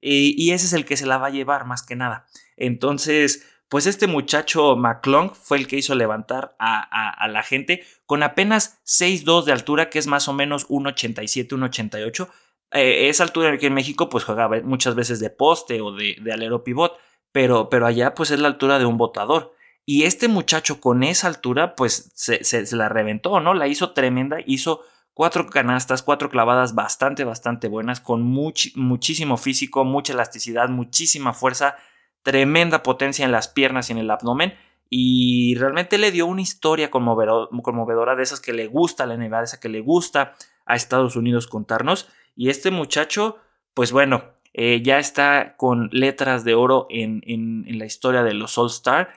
Y, 0.00 0.34
y 0.36 0.52
ese 0.52 0.66
es 0.66 0.72
el 0.72 0.84
que 0.84 0.96
se 0.96 1.06
la 1.06 1.18
va 1.18 1.28
a 1.28 1.30
llevar 1.30 1.66
más 1.66 1.82
que 1.82 1.96
nada. 1.96 2.26
Entonces, 2.56 3.44
pues 3.74 3.86
este 3.86 4.06
muchacho 4.06 4.76
McClung 4.76 5.32
fue 5.34 5.58
el 5.58 5.66
que 5.66 5.76
hizo 5.76 5.96
levantar 5.96 6.54
a, 6.60 7.26
la 7.28 7.42
gente 7.42 7.84
con 8.06 8.22
apenas 8.22 8.80
6'2 8.84 9.44
de 9.44 9.52
altura, 9.52 9.90
que 9.90 9.98
es 9.98 10.06
más 10.06 10.28
o 10.28 10.32
menos 10.32 10.68
1'87, 10.68 11.48
1'88. 11.48 12.28
Eh, 12.70 13.08
esa 13.08 13.24
altura 13.24 13.52
aquí 13.52 13.66
en 13.66 13.74
México, 13.74 14.08
pues 14.08 14.22
juega 14.22 14.48
muchas 14.62 14.94
veces 14.94 15.18
de 15.18 15.30
poste 15.30 15.80
o 15.80 15.92
de, 15.92 16.16
alero 16.32 16.62
pivot, 16.62 16.96
pero, 17.34 17.68
pero 17.68 17.84
allá 17.84 18.14
pues 18.14 18.30
es 18.30 18.38
la 18.38 18.46
altura 18.46 18.78
de 18.78 18.86
un 18.86 18.96
botador. 18.96 19.56
Y 19.84 20.04
este 20.04 20.28
muchacho 20.28 20.80
con 20.80 21.02
esa 21.02 21.26
altura, 21.26 21.74
pues 21.74 22.12
se, 22.14 22.76
la 22.76 22.88
reventó, 22.88 23.40
¿no? 23.40 23.54
La 23.54 23.66
hizo 23.66 23.90
tremenda, 23.90 24.36
hizo 24.46 24.82
cuatro 25.14 25.48
canastas, 25.50 26.04
cuatro 26.04 26.30
clavadas 26.30 26.76
bastante, 26.76 27.24
bastante 27.24 27.66
buenas, 27.66 28.00
con 28.00 28.22
muchísimo 28.22 29.36
físico, 29.36 29.84
mucha 29.84 30.12
elasticidad, 30.12 30.68
muchísima 30.68 31.34
fuerza 31.34 31.74
tremenda 32.22 32.84
potencia 32.84 33.24
en 33.24 33.32
las 33.32 33.48
piernas 33.48 33.88
y 33.90 33.94
en 33.94 33.98
el 33.98 34.12
abdomen. 34.12 34.54
Y 34.88 35.56
realmente 35.56 35.98
le 35.98 36.12
dio 36.12 36.26
una 36.26 36.42
historia 36.42 36.92
conmovedora 36.92 38.14
de 38.14 38.22
esas 38.22 38.40
que 38.40 38.52
le 38.52 38.68
gusta 38.68 39.02
a 39.02 39.06
la 39.08 39.16
NBA, 39.16 39.40
de 39.40 39.44
esa 39.44 39.58
que 39.58 39.68
le 39.68 39.80
gusta 39.80 40.36
a 40.66 40.76
Estados 40.76 41.16
Unidos 41.16 41.48
contarnos. 41.48 42.08
Y 42.36 42.48
este 42.48 42.70
muchacho, 42.70 43.38
pues 43.74 43.90
bueno, 43.90 44.33
eh, 44.54 44.80
ya 44.82 44.98
está 44.98 45.56
con 45.56 45.90
letras 45.92 46.44
de 46.44 46.54
oro 46.54 46.86
en, 46.88 47.22
en, 47.26 47.78
la 47.78 47.84
historia 47.84 48.22
de 48.22 48.34
los 48.34 48.56
All 48.56 48.68
Star. 48.68 49.12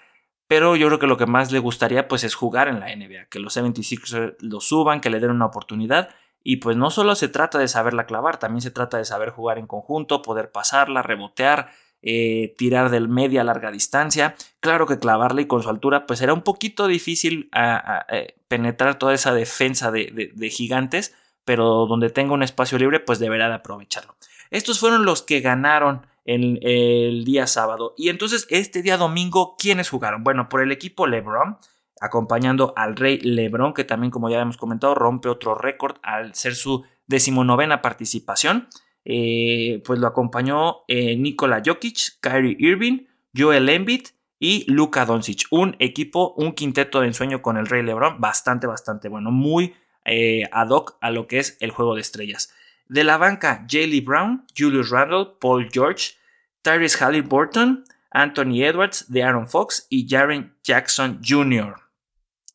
Pero 0.48 0.76
yo 0.76 0.88
creo 0.88 1.00
que 1.00 1.08
lo 1.08 1.18
que 1.18 1.26
más 1.26 1.52
le 1.52 1.60
gustaría 1.60 2.08
pues 2.08 2.24
es 2.24 2.34
jugar 2.34 2.68
en 2.68 2.80
la 2.80 2.94
NBA, 2.96 3.26
que 3.30 3.40
los 3.40 3.54
76 3.54 4.36
lo 4.40 4.62
suban, 4.62 5.02
que 5.02 5.10
le 5.10 5.20
den 5.20 5.32
una 5.32 5.46
oportunidad. 5.46 6.10
Y 6.44 6.58
pues 6.58 6.78
no 6.78 6.90
solo 6.90 7.16
se 7.16 7.28
trata 7.28 7.60
de 7.60 7.68
saberla 7.68 8.06
clavar, 8.06 8.38
también 8.40 8.62
se 8.62 8.72
trata 8.72 8.98
de 8.98 9.06
saber 9.06 9.32
jugar 9.32 9.58
en 9.58 9.68
conjunto, 9.68 10.22
poder 10.22 10.52
pasarla, 10.52 11.02
rebotear, 11.04 11.70
eh, 12.02 12.56
tirar 12.58 12.90
del 12.90 13.10
media 13.10 13.42
a 13.42 13.44
larga 13.44 13.72
distancia. 13.72 14.36
Claro 14.62 14.86
que 14.86 14.98
clavarle 14.98 15.42
y 15.42 15.48
con 15.48 15.62
su 15.62 15.70
altura, 15.70 16.06
pues 16.06 16.22
era 16.22 16.34
un 16.34 16.44
poquito 16.44 16.88
difícil 16.88 17.50
a, 17.52 18.06
eh, 18.10 18.36
penetrar 18.48 18.98
toda 18.98 19.14
esa 19.14 19.34
defensa 19.34 19.92
de, 19.92 20.50
gigantes, 20.50 21.14
pero 21.44 21.86
donde 21.86 22.10
tenga 22.10 22.34
un 22.34 22.44
espacio 22.44 22.78
libre, 22.78 23.02
pues 23.02 23.20
deberá 23.20 23.50
de 23.50 23.56
aprovecharlo. 23.56 24.16
Estos 24.52 24.80
fueron 24.80 25.06
los 25.06 25.22
que 25.22 25.42
ganaron 25.42 26.06
el, 26.26 26.60
el 26.62 27.24
día 27.26 27.48
sábado. 27.48 27.94
Y 27.98 28.10
entonces, 28.10 28.48
este 28.50 28.82
día 28.82 28.98
domingo, 28.98 29.56
¿quiénes 29.58 29.90
jugaron? 29.90 30.24
Bueno, 30.24 30.50
por 30.50 30.62
el 30.62 30.72
equipo 30.72 31.08
LeBron 31.08 31.58
acompañando 32.00 32.74
al 32.76 32.96
rey 32.96 33.20
LeBron, 33.20 33.74
que 33.74 33.84
también, 33.84 34.12
como 34.12 34.30
ya 34.30 34.40
hemos 34.40 34.58
comentado, 34.58 34.96
rompe 34.96 35.30
otro 35.30 35.56
récord 35.56 35.98
al 36.04 36.34
ser 36.36 36.56
su 36.56 36.84
decimonovena 37.08 37.82
participación. 37.82 38.68
Eh, 39.06 39.82
pues 39.86 40.00
lo 40.00 40.08
acompañó 40.08 40.84
eh, 40.88 41.16
Nikola 41.16 41.62
Jokic, 41.66 42.20
Kyrie 42.20 42.58
Irving, 42.60 43.06
Joel 43.36 43.70
Embiid 43.70 44.08
y 44.40 44.70
Luka 44.70 45.06
Doncic. 45.06 45.48
Un 45.50 45.76
equipo, 45.80 46.34
un 46.38 46.52
quinteto 46.54 47.00
de 47.00 47.08
ensueño 47.08 47.42
con 47.42 47.58
el 47.58 47.68
Rey 47.68 47.84
LeBron 47.84 48.20
bastante, 48.20 48.68
bastante 48.68 49.08
bueno. 49.08 49.32
Muy 49.32 49.76
eh, 50.06 50.44
ad 50.52 50.70
hoc 50.70 50.98
a 51.02 51.12
lo 51.12 51.28
que 51.28 51.40
es 51.40 51.58
el 51.62 51.72
juego 51.72 51.96
de 51.96 52.02
estrellas. 52.02 52.54
De 52.90 53.04
la 53.04 53.18
banca, 53.18 53.66
Jaylee 53.70 54.02
Brown, 54.02 54.46
Julius 54.58 54.90
Randle, 54.90 55.36
Paul 55.40 55.70
George, 55.72 56.14
Tyrese 56.62 56.98
Halliburton, 57.04 57.84
Anthony 58.12 58.64
Edwards, 58.64 59.06
de 59.10 59.24
Aaron 59.24 59.48
Fox 59.48 59.88
y 59.90 60.08
Jaren 60.10 60.56
Jackson 60.64 61.22
Jr. 61.26 61.76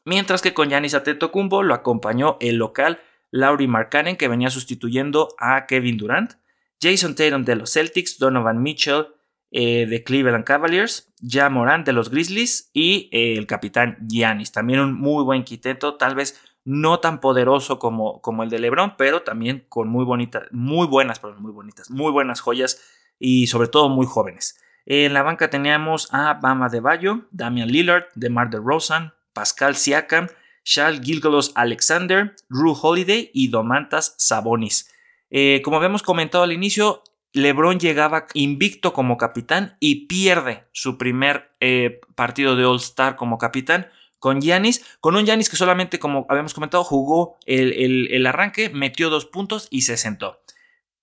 Mientras 0.05 0.43
que 0.43 0.55
con 0.55 0.69
Giannis 0.69 0.95
Antetokounmpo 0.95 1.63
lo 1.63 1.75
acompañó 1.75 2.37
el 2.41 2.57
local 2.57 3.01
Laurie 3.31 3.69
Markkanen 3.69 4.17
que 4.17 4.29
venía 4.29 4.51
sustituyendo 4.51 5.29
a 5.39 5.67
Kevin 5.67 5.97
Durant. 5.97 6.35
Jason 6.81 7.15
Tatum 7.15 7.45
de 7.45 7.57
los 7.57 7.73
Celtics, 7.73 8.19
Donovan 8.19 8.61
Mitchell 8.61 9.07
eh, 9.53 9.87
de 9.87 10.03
Cleveland 10.03 10.45
Cavaliers, 10.45 11.13
Ja 11.27 11.49
Morant 11.49 11.87
de 11.87 11.93
los 11.93 12.11
Grizzlies 12.11 12.71
y 12.73 13.09
eh, 13.13 13.37
el 13.37 13.47
capitán 13.47 13.99
Giannis. 14.09 14.51
También 14.51 14.81
un 14.81 14.95
muy 14.95 15.23
buen 15.23 15.45
quinteto, 15.45 15.95
tal 15.95 16.15
vez 16.15 16.41
no 16.65 17.01
tan 17.01 17.21
poderoso 17.21 17.79
como, 17.79 18.21
como 18.21 18.43
el 18.43 18.51
de 18.51 18.59
LeBron, 18.59 18.97
pero 18.97 19.23
también 19.23 19.65
con 19.69 19.89
muy 19.89 20.05
bonitas, 20.05 20.45
muy 20.53 20.87
buenas, 20.87 21.21
muy 21.39 21.53
bonitas, 21.53 21.91
muy 21.91 22.13
buenas 22.13 22.41
joyas 22.41 22.81
y 23.19 23.47
sobre 23.49 23.69
todo 23.69 23.89
muy 23.89 24.07
jóvenes. 24.07 24.61
En 24.87 25.15
la 25.15 25.23
banca 25.23 25.51
teníamos 25.51 26.09
a 26.13 26.35
Bama 26.35 26.69
de 26.69 26.81
Bayo, 26.81 27.27
Damian 27.31 27.69
Lillard, 27.69 28.05
DeMar 28.15 28.51
DeRozan, 28.51 29.15
Pascal 29.33 29.77
Siakam, 29.77 30.29
Charles 30.65 31.01
Gilgolos 31.03 31.53
Alexander, 31.55 32.35
Ru 32.49 32.77
Holiday 32.81 33.31
y 33.33 33.49
Domantas 33.49 34.15
Sabonis. 34.19 34.91
Eh, 35.31 35.63
como 35.65 35.77
habíamos 35.77 36.03
comentado 36.03 36.45
al 36.45 36.53
inicio, 36.53 37.03
LeBron 37.33 37.79
llegaba 37.81 38.27
invicto 38.35 38.93
como 38.93 39.17
capitán 39.17 39.77
y 39.81 40.07
pierde 40.07 40.65
su 40.73 40.99
primer 40.99 41.51
eh, 41.61 42.01
partido 42.15 42.57
de 42.57 42.65
All-Star 42.65 43.17
como 43.17 43.39
capitán 43.39 43.89
con 44.23 44.41
Giannis, 44.41 44.85
con 45.01 45.17
un 45.17 45.27
Giannis 45.27 45.51
que 45.51 45.57
solamente, 45.57 45.99
como 45.99 46.27
habíamos 46.29 46.55
comentado, 46.55 46.85
jugó 46.85 47.39
el, 47.45 48.25
arranque, 48.25 48.71
metió 48.71 49.11
dos 49.11 49.27
puntos 49.27 49.67
y 49.69 49.83
se 49.83 49.97
sentó. 49.97 50.41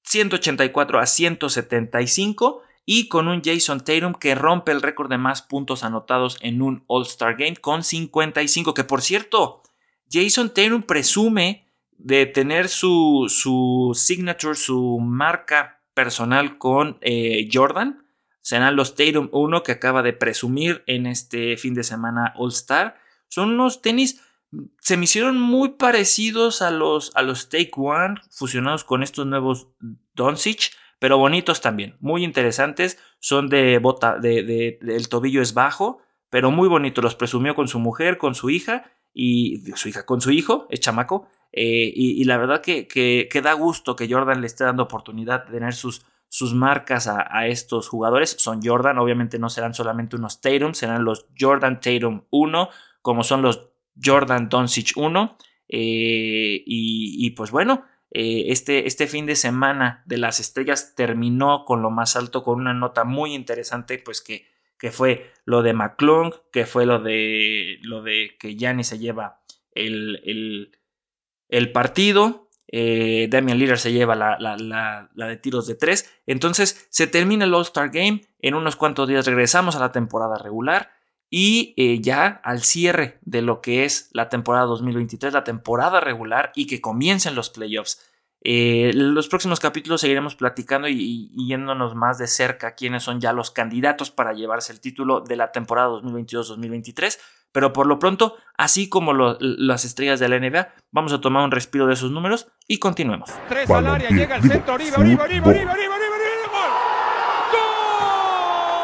184 0.04 1.00
a 1.02 1.06
175 1.06 2.62
y 2.86 3.10
con 3.10 3.28
un 3.28 3.42
Jason 3.44 3.82
Tatum 3.82 4.14
que 4.14 4.36
rompe 4.36 4.72
el 4.72 4.82
récord 4.82 5.10
de 5.10 5.18
más 5.18 5.42
puntos 5.42 5.84
anotados 5.84 6.38
en 6.40 6.62
un 6.62 6.86
All-Star 6.88 7.36
Game 7.36 7.58
con 7.58 7.84
55, 7.84 8.74
que 8.74 8.86
por 8.86 9.02
cierto, 9.02 9.64
Jason 10.10 10.54
Tatum 10.54 10.84
presume 10.84 11.68
de 11.98 12.26
tener 12.26 12.70
su, 12.70 13.26
su 13.28 13.92
signature, 13.96 14.56
su 14.56 14.98
marca 15.02 15.82
personal 15.94 16.58
con 16.58 16.98
eh, 17.02 17.50
Jordan. 17.52 18.06
Serán 18.40 18.78
los 18.78 18.96
Tatum 18.96 19.28
1 19.34 19.62
que 19.64 19.74
acaba 19.74 20.04
de 20.04 20.14
presumir 20.14 20.86
en 20.88 21.06
este 21.06 21.58
fin 21.58 21.74
de 21.74 21.84
semana 21.84 22.34
All 22.38 22.54
Star. 22.54 22.99
Son 23.30 23.52
unos 23.52 23.82
tenis, 23.82 24.22
se 24.80 24.98
me 24.98 25.06
hicieron 25.06 25.40
muy 25.40 25.70
parecidos 25.70 26.62
a 26.62 26.72
los, 26.72 27.16
a 27.16 27.22
los 27.22 27.50
Take 27.50 27.72
One, 27.78 28.16
fusionados 28.30 28.84
con 28.84 29.02
estos 29.02 29.26
nuevos 29.26 29.70
Doncic, 30.14 30.72
pero 31.00 31.18
bonitos 31.18 31.62
también, 31.62 31.96
muy 32.02 32.26
interesantes. 32.26 33.00
Son 33.20 33.48
de 33.48 33.80
bota, 33.80 34.18
de, 34.18 34.80
el 34.82 35.10
tobillo 35.10 35.42
es 35.42 35.54
bajo, 35.54 36.02
pero 36.30 36.52
muy 36.52 36.68
bonitos. 36.68 37.04
Los 37.04 37.16
presumió 37.16 37.56
con 37.56 37.68
su 37.68 37.80
mujer, 37.80 38.18
con 38.18 38.36
su 38.36 38.50
hija 38.50 38.92
y 39.14 39.64
su 39.76 39.90
hija, 39.90 40.06
con 40.06 40.20
su 40.20 40.32
hijo, 40.32 40.68
es 40.70 40.82
chamaco. 40.82 41.30
Eh, 41.52 41.92
y, 41.96 42.24
la 42.26 42.38
verdad 42.38 42.62
que, 42.62 42.88
que, 42.88 43.42
da 43.42 43.54
gusto 43.54 43.96
que 43.96 44.12
Jordan 44.12 44.42
le 44.42 44.48
esté 44.48 44.66
dando 44.66 44.84
oportunidad 44.84 45.46
de 45.46 45.54
tener 45.54 45.74
sus, 45.74 46.06
sus 46.28 46.54
marcas 46.54 47.08
a, 47.08 47.48
estos 47.48 47.88
jugadores. 47.88 48.36
Son 48.38 48.62
Jordan, 48.64 49.00
obviamente 49.00 49.40
no 49.40 49.50
serán 49.50 49.74
solamente 49.74 50.16
unos 50.16 50.42
Tatum, 50.42 50.74
serán 50.74 51.04
los 51.04 51.26
Jordan 51.40 51.80
Tatum 51.80 52.24
1, 52.30 52.70
como 53.02 53.24
son 53.24 53.42
los 53.42 53.70
Jordan 54.04 54.50
Doncic 54.50 54.96
1. 54.96 55.38
Eh, 55.72 56.64
y, 56.66 57.30
pues 57.32 57.52
bueno, 57.52 57.86
eh, 58.12 58.46
este, 58.48 58.88
este 58.88 59.08
fin 59.08 59.26
de 59.26 59.36
semana 59.36 60.04
de 60.06 60.18
las 60.18 60.40
estrellas 60.40 60.96
terminó 60.96 61.66
con 61.66 61.82
lo 61.82 61.92
más 61.92 62.16
alto, 62.16 62.44
con 62.44 62.60
una 62.60 62.74
nota 62.74 63.04
muy 63.04 63.36
interesante, 63.36 64.00
pues 64.04 64.22
que, 64.22 64.48
que 64.80 64.92
fue 64.92 65.32
lo 65.46 65.62
de 65.62 65.74
McClung, 65.74 66.34
que 66.52 66.66
fue 66.66 66.86
lo 66.86 67.00
de, 67.00 67.78
lo 67.82 68.02
de 68.02 68.36
que 68.40 68.56
Gianni 68.56 68.84
se 68.84 68.98
lleva 68.98 69.42
el, 69.74 70.72
el 71.50 71.72
partido. 71.72 72.50
Eh, 72.72 73.28
Damian 73.32 73.58
Lillard 73.58 73.80
se 73.80 73.92
lleva 73.92 74.16
la, 74.16 74.38
la, 74.40 75.10
de 75.28 75.38
tiros 75.38 75.68
de 75.68 75.76
tres. 75.76 76.14
Entonces 76.28 76.88
se 76.90 77.08
termina 77.08 77.46
el 77.46 77.54
All-Star 77.54 77.90
Game. 77.90 78.22
En 78.40 78.54
unos 78.54 78.76
cuantos 78.76 79.08
días 79.08 79.26
regresamos 79.26 79.76
a 79.76 79.80
la 79.80 79.92
temporada 79.92 80.38
regular. 80.38 80.92
Y 81.30 81.74
eh, 81.78 82.00
ya 82.02 82.42
al 82.44 82.62
cierre 82.64 83.20
de 83.22 83.42
lo 83.42 83.62
que 83.62 83.86
es 83.86 84.10
la 84.14 84.30
temporada 84.30 84.66
2023, 84.66 85.34
la 85.34 85.44
temporada 85.44 86.00
regular 86.00 86.52
y 86.56 86.66
que 86.68 86.82
comiencen 86.82 87.36
los 87.36 87.50
playoffs. 87.50 88.10
Eh, 88.42 88.92
los 88.94 89.28
próximos 89.28 89.60
capítulos 89.60 90.00
seguiremos 90.00 90.36
platicando 90.36 90.88
y, 90.88 91.30
yéndonos 91.36 91.96
más 91.96 92.18
de 92.18 92.28
cerca 92.28 92.74
quiénes 92.74 93.04
son 93.04 93.20
ya 93.20 93.34
los 93.34 93.52
candidatos 93.52 94.12
para 94.12 94.34
llevarse 94.34 94.72
el 94.72 94.80
título 94.80 95.22
de 95.22 95.36
la 95.36 95.52
temporada 95.52 95.90
2022-2023. 95.90 97.20
Pero 97.52 97.74
por 97.74 97.88
lo 97.88 97.98
pronto, 97.98 98.38
así 98.58 98.90
como 98.90 99.14
las 99.14 99.84
estrellas 99.84 100.20
de 100.20 100.30
la 100.30 100.40
NBA, 100.40 100.70
vamos 100.92 101.12
a 101.14 101.20
tomar 101.20 101.44
un 101.44 101.52
respiro 101.52 101.88
de 101.88 101.96
esos 101.96 102.12
números 102.12 102.48
y 102.68 102.78
continuemos. 102.78 103.32
Tres 103.50 103.70
al 103.72 103.88
área, 103.88 104.10
llega 104.10 104.36
el 104.36 104.44
centro, 104.44 104.76
arriba, 104.76 104.98
arriba, 104.98 105.24
arriba, 105.24 105.52
arriba, 105.52 105.72
arriba, 105.74 106.19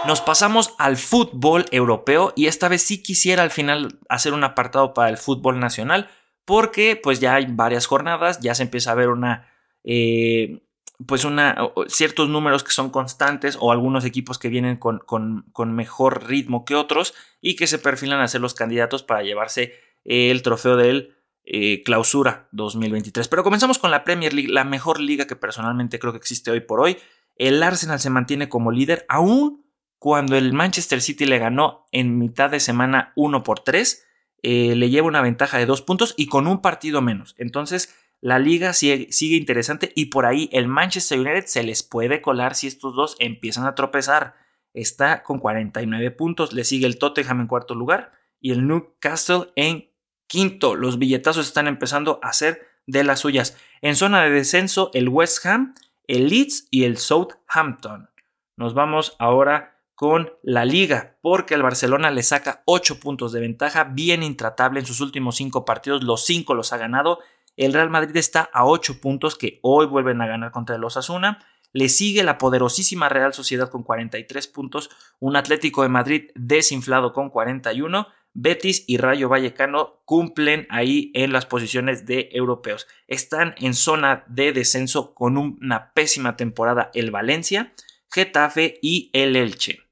Nos 0.08 0.22
pasamos 0.22 0.76
al 0.78 0.98
fútbol 0.98 1.66
europeo 1.72 2.32
y 2.36 2.46
esta 2.46 2.68
vez 2.68 2.84
sí 2.84 3.02
quisiera 3.02 3.42
al 3.42 3.50
final 3.50 4.00
hacer 4.08 4.34
un 4.34 4.44
apartado 4.44 4.94
para 4.94 5.10
el 5.10 5.18
fútbol 5.18 5.60
nacional 5.60 6.10
porque 6.46 7.00
pues 7.02 7.20
ya 7.20 7.34
hay 7.34 7.48
varias 7.50 7.88
jornadas, 7.88 8.40
ya 8.40 8.54
se 8.54 8.64
empieza 8.64 8.92
a 8.92 8.96
ver 8.96 9.10
una... 9.10 9.50
Eh, 9.84 10.62
pues 11.08 11.26
una, 11.26 11.58
ciertos 11.88 12.30
números 12.30 12.64
que 12.64 12.72
son 12.72 12.90
constantes 12.90 13.58
o 13.60 13.74
algunos 13.74 14.06
equipos 14.06 14.40
que 14.40 14.48
vienen 14.48 14.78
con, 14.78 15.00
con, 15.00 15.76
mejor 15.76 16.26
ritmo 16.26 16.64
que 16.64 16.76
otros 16.76 17.14
y 17.42 17.58
que 17.58 17.68
se 17.68 17.80
perfilan 17.80 18.22
a 18.22 18.30
ser 18.30 18.40
los 18.40 18.54
candidatos 18.54 19.04
para 19.04 19.22
llevarse 19.22 19.74
el 20.06 20.42
trofeo 20.42 20.78
del 20.78 21.14
eh, 21.44 21.84
clausura 21.84 22.48
2023. 22.54 23.28
Pero 23.28 23.44
comenzamos 23.44 23.78
con 23.78 23.92
la 23.92 24.06
Premier 24.06 24.34
League, 24.34 24.54
la 24.54 24.64
mejor 24.64 25.02
liga 25.02 25.28
que 25.28 25.36
personalmente 25.36 26.00
creo 26.00 26.14
que 26.14 26.18
existe 26.18 26.50
hoy 26.50 26.62
por 26.62 26.80
hoy. 26.80 26.96
El 27.36 27.62
Arsenal 27.62 28.00
se 28.00 28.10
mantiene 28.10 28.48
como 28.48 28.72
líder 28.72 29.06
aún 29.10 29.65
cuando 30.06 30.38
el 30.38 30.54
Manchester 30.54 31.02
City 31.02 31.26
le 31.26 31.40
ganó 31.40 31.88
en 31.92 32.20
mitad 32.20 32.52
de 32.52 32.60
semana 32.60 33.12
1 33.16 33.42
por 33.42 33.62
3. 33.62 34.06
Eh, 34.44 34.76
le 34.76 34.92
lleva 34.92 35.08
una 35.08 35.24
ventaja 35.24 35.58
de 35.58 35.66
dos 35.66 35.82
puntos 35.82 36.14
y 36.16 36.28
con 36.28 36.46
un 36.46 36.62
partido 36.62 37.02
menos. 37.02 37.34
Entonces 37.40 37.92
la 38.22 38.38
liga 38.38 38.74
sigue, 38.74 39.10
interesante 39.20 39.92
y 39.96 40.12
por 40.12 40.28
ahí 40.28 40.48
el 40.52 40.68
Manchester 40.68 41.20
United 41.20 41.48
se 41.48 41.64
les 41.64 41.82
puede 41.82 42.22
colar 42.22 42.54
si 42.54 42.68
estos 42.68 42.94
dos 42.94 43.16
empiezan 43.18 43.66
a 43.66 43.74
tropezar. 43.74 44.36
Está 44.76 45.24
con 45.24 45.40
49 45.40 46.12
puntos, 46.12 46.54
le 46.54 46.66
sigue 46.66 46.86
el 46.86 47.00
Tottenham 47.00 47.42
en 47.42 47.48
cuarto 47.48 47.74
lugar 47.74 48.12
y 48.40 48.52
el 48.52 48.68
Newcastle 48.68 49.54
en 49.56 49.90
quinto. 50.28 50.76
Los 50.76 51.00
billetazos 51.00 51.48
están 51.48 51.68
empezando 51.68 52.20
a 52.22 52.32
ser 52.32 52.68
de 52.86 53.04
las 53.04 53.22
suyas. 53.22 53.58
En 53.82 53.96
zona 53.96 54.22
de 54.22 54.30
descenso, 54.30 54.92
el 54.94 55.10
West 55.10 55.44
Ham, 55.48 55.74
el 56.06 56.28
Leeds 56.28 56.68
y 56.70 56.84
el 56.84 56.98
Southampton. 56.98 58.12
Nos 58.56 58.76
vamos 58.76 59.16
ahora 59.18 59.75
con 59.96 60.34
la 60.44 60.66
liga, 60.66 61.18
porque 61.22 61.56
el 61.56 61.64
Barcelona 61.64 62.12
le 62.12 62.22
saca 62.22 62.62
8 62.66 63.00
puntos 63.00 63.32
de 63.32 63.40
ventaja, 63.40 63.86
bien 63.86 64.24
intratable 64.24 64.82
en 64.82 64.86
sus 64.86 65.02
últimos 65.02 65.38
5 65.38 65.66
partidos, 65.66 66.04
los 66.04 66.26
5 66.26 66.54
los 66.54 66.74
ha 66.74 66.78
ganado 66.78 67.20
el 67.58 67.74
Real 67.74 67.90
Madrid 67.90 68.16
está 68.18 68.50
a 68.54 68.66
8 68.66 69.00
puntos 69.00 69.38
que 69.38 69.60
hoy 69.62 69.86
vuelven 69.86 70.22
a 70.22 70.28
ganar 70.28 70.52
contra 70.52 70.76
el 70.76 70.84
Osasuna. 70.84 71.40
Le 71.72 71.90
sigue 71.90 72.24
la 72.24 72.38
poderosísima 72.38 73.10
Real 73.10 73.34
Sociedad 73.34 73.70
con 73.70 73.84
43 73.84 74.48
puntos, 74.48 74.90
un 75.20 75.36
Atlético 75.36 75.84
de 75.84 75.90
Madrid 75.90 76.30
desinflado 76.36 77.14
con 77.14 77.30
41. 77.30 78.08
Betis 78.34 78.84
y 78.88 78.98
Rayo 78.98 79.30
Vallecano 79.30 80.02
cumplen 80.04 80.68
ahí 80.70 81.12
en 81.14 81.32
las 81.32 81.46
posiciones 81.46 82.06
de 82.06 82.30
europeos. 82.34 82.88
Están 83.08 83.56
en 83.58 83.74
zona 83.74 84.26
de 84.28 84.52
descenso 84.52 85.14
con 85.14 85.38
una 85.38 85.94
pésima 85.94 86.36
temporada 86.36 86.92
el 86.94 87.12
Valencia, 87.12 87.74
Getafe 88.12 88.80
y 88.82 89.10
el 89.14 89.38
Elche. 89.38 89.85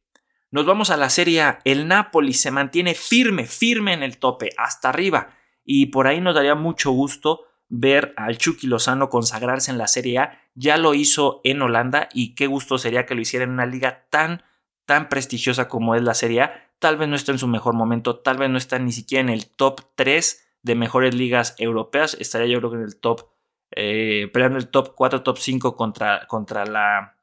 Nos 0.53 0.67
vamos 0.67 0.91
a 0.91 0.98
la 0.98 1.10
Serie 1.10 1.57
El 1.63 1.88
Napoli 1.88 2.31
se 2.31 2.51
mantiene 2.51 2.93
firme, 2.93 3.48
firme 3.48 3.91
en 3.93 4.03
el 4.03 4.19
tope, 4.19 4.51
hasta 4.55 4.89
arriba. 4.89 5.29
Y 5.65 5.88
por 5.88 6.05
ahí 6.05 6.22
nos 6.22 6.36
daría 6.36 6.53
mucho 6.53 6.91
gusto 6.91 7.45
ver 7.69 8.13
al 8.17 8.38
Chucky 8.38 8.67
Lozano 8.67 9.10
consagrarse 9.10 9.72
en 9.72 9.79
la 9.79 9.88
Serie 9.88 10.19
A. 10.19 10.39
Ya 10.53 10.77
lo 10.77 10.93
hizo 10.93 11.41
en 11.43 11.63
Holanda 11.63 12.07
y 12.13 12.36
qué 12.36 12.45
gusto 12.45 12.77
sería 12.77 13.07
que 13.07 13.15
lo 13.15 13.22
hiciera 13.22 13.45
en 13.45 13.50
una 13.50 13.65
liga 13.65 14.05
tan, 14.12 14.43
tan 14.86 15.10
prestigiosa 15.10 15.67
como 15.67 15.95
es 15.95 16.03
la 16.03 16.13
Serie 16.13 16.41
A. 16.41 16.69
Tal 16.77 16.98
vez 16.98 17.10
no 17.10 17.15
está 17.15 17.31
en 17.31 17.39
su 17.39 17.48
mejor 17.48 17.74
momento, 17.74 18.19
tal 18.19 18.38
vez 18.38 18.51
no 18.51 18.60
está 18.60 18.77
ni 18.77 18.91
siquiera 18.91 19.22
en 19.22 19.29
el 19.29 19.48
top 19.48 19.81
3 19.95 20.60
de 20.62 20.75
mejores 20.75 21.15
ligas 21.15 21.55
europeas. 21.57 22.15
Estaría 22.19 22.45
yo 22.53 22.60
creo 22.60 22.69
que 22.69 22.77
en 22.77 22.83
el 22.83 22.98
top, 22.98 23.27
eh, 23.72 24.29
peleando 24.31 24.60
el 24.60 24.67
top 24.67 24.93
4, 24.93 25.24
top 25.24 25.39
5 25.39 25.75
contra, 25.75 26.27
contra 26.27 26.63
la, 26.67 27.17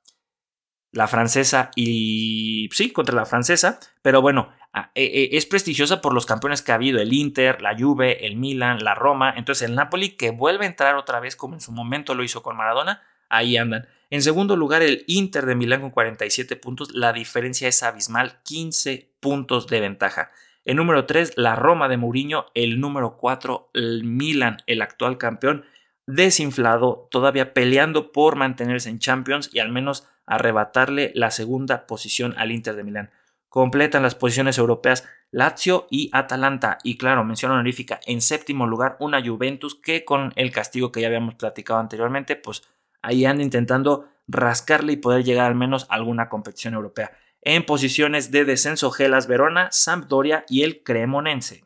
la 0.93 1.07
francesa 1.07 1.71
y 1.77 2.69
sí, 2.73 2.93
contra 2.93 3.15
la 3.15 3.27
francesa. 3.27 3.79
Pero 4.03 4.23
bueno, 4.23 4.51
eh, 4.75 4.83
eh, 4.95 5.29
es 5.33 5.47
prestigiosa 5.47 6.01
por 6.01 6.15
los 6.15 6.27
campeones 6.27 6.63
que 6.63 6.73
ha 6.73 6.77
habido, 6.77 7.01
el 7.01 7.13
Inter, 7.13 7.61
la 7.61 7.77
Juve, 7.77 8.27
el 8.27 8.37
Milan, 8.37 8.85
la 8.85 8.95
Roma, 8.95 9.35
entonces 9.37 9.69
el 9.69 9.75
Napoli 9.75 10.11
que 10.11 10.31
vuelve 10.31 10.65
a 10.65 10.69
entrar 10.69 10.95
otra 10.97 11.21
vez 11.21 11.37
como 11.37 11.55
en 11.55 11.61
su 11.61 11.73
momento 11.73 12.15
lo 12.15 12.23
hizo 12.23 12.43
con 12.43 12.57
Maradona, 12.57 13.03
ahí 13.29 13.57
andan. 13.57 13.89
En 14.11 14.23
segundo 14.23 14.57
lugar, 14.57 14.83
el 14.83 15.05
Inter 15.07 15.47
de 15.47 15.55
Milán 15.55 15.81
con 15.81 15.91
47 15.91 16.57
puntos, 16.57 16.93
la 16.95 17.13
diferencia 17.13 17.69
es 17.69 17.83
abismal, 17.83 18.41
15 18.43 19.15
puntos 19.21 19.69
de 19.69 19.81
ventaja. 19.81 20.31
El 20.65 20.77
número 20.77 21.07
3, 21.07 21.35
la 21.37 21.57
Roma 21.57 21.89
de 21.89 21.97
Mourinho, 21.97 22.47
el 22.55 22.81
número 22.81 23.17
4, 23.17 23.71
el 23.75 24.05
Milan, 24.05 24.59
el 24.67 24.83
actual 24.83 25.17
campeón, 25.17 25.65
desinflado, 26.07 27.09
todavía 27.11 27.55
peleando 27.55 28.13
por 28.13 28.37
mantenerse 28.37 28.91
en 28.91 28.99
Champions 28.99 29.51
y 29.53 29.61
al 29.61 29.71
menos 29.71 30.09
arrebatarle 30.31 31.13
la 31.15 31.31
segunda 31.31 31.87
posición 31.87 32.35
al 32.39 32.53
Inter 32.53 32.77
de 32.77 32.85
Milán 32.85 33.11
completan 33.51 34.03
las 34.03 34.15
posiciones 34.15 34.57
europeas 34.57 35.07
Lazio 35.31 35.87
y 35.91 36.09
Atalanta. 36.13 36.79
Y 36.83 36.97
claro, 36.97 37.25
mención 37.25 37.53
honorífica 37.53 38.01
en 38.07 38.23
séptimo 38.23 38.67
lugar 38.67 38.97
una 39.01 39.23
Juventus 39.23 39.75
que 39.75 40.05
con 40.05 40.33
el 40.37 40.51
castigo 40.51 40.91
que 40.91 41.03
ya 41.03 41.09
habíamos 41.09 41.35
platicado 41.35 41.79
anteriormente, 41.79 42.37
pues 42.37 42.63
ahí 43.03 43.27
anda 43.27 43.43
intentando 43.43 44.09
rascarle 44.27 44.95
y 44.95 44.97
poder 44.97 45.25
llegar 45.25 45.47
al 45.47 45.57
menos 45.57 45.87
a 45.91 45.95
alguna 45.95 46.29
competición 46.29 46.75
europea. 46.75 47.13
En 47.43 47.67
posiciones 47.67 48.31
de 48.31 48.45
descenso 48.45 48.91
Gelas 48.91 49.27
Verona, 49.27 49.69
Sampdoria 49.73 50.45
y 50.49 50.63
el 50.63 50.83
Cremonense. 50.83 51.65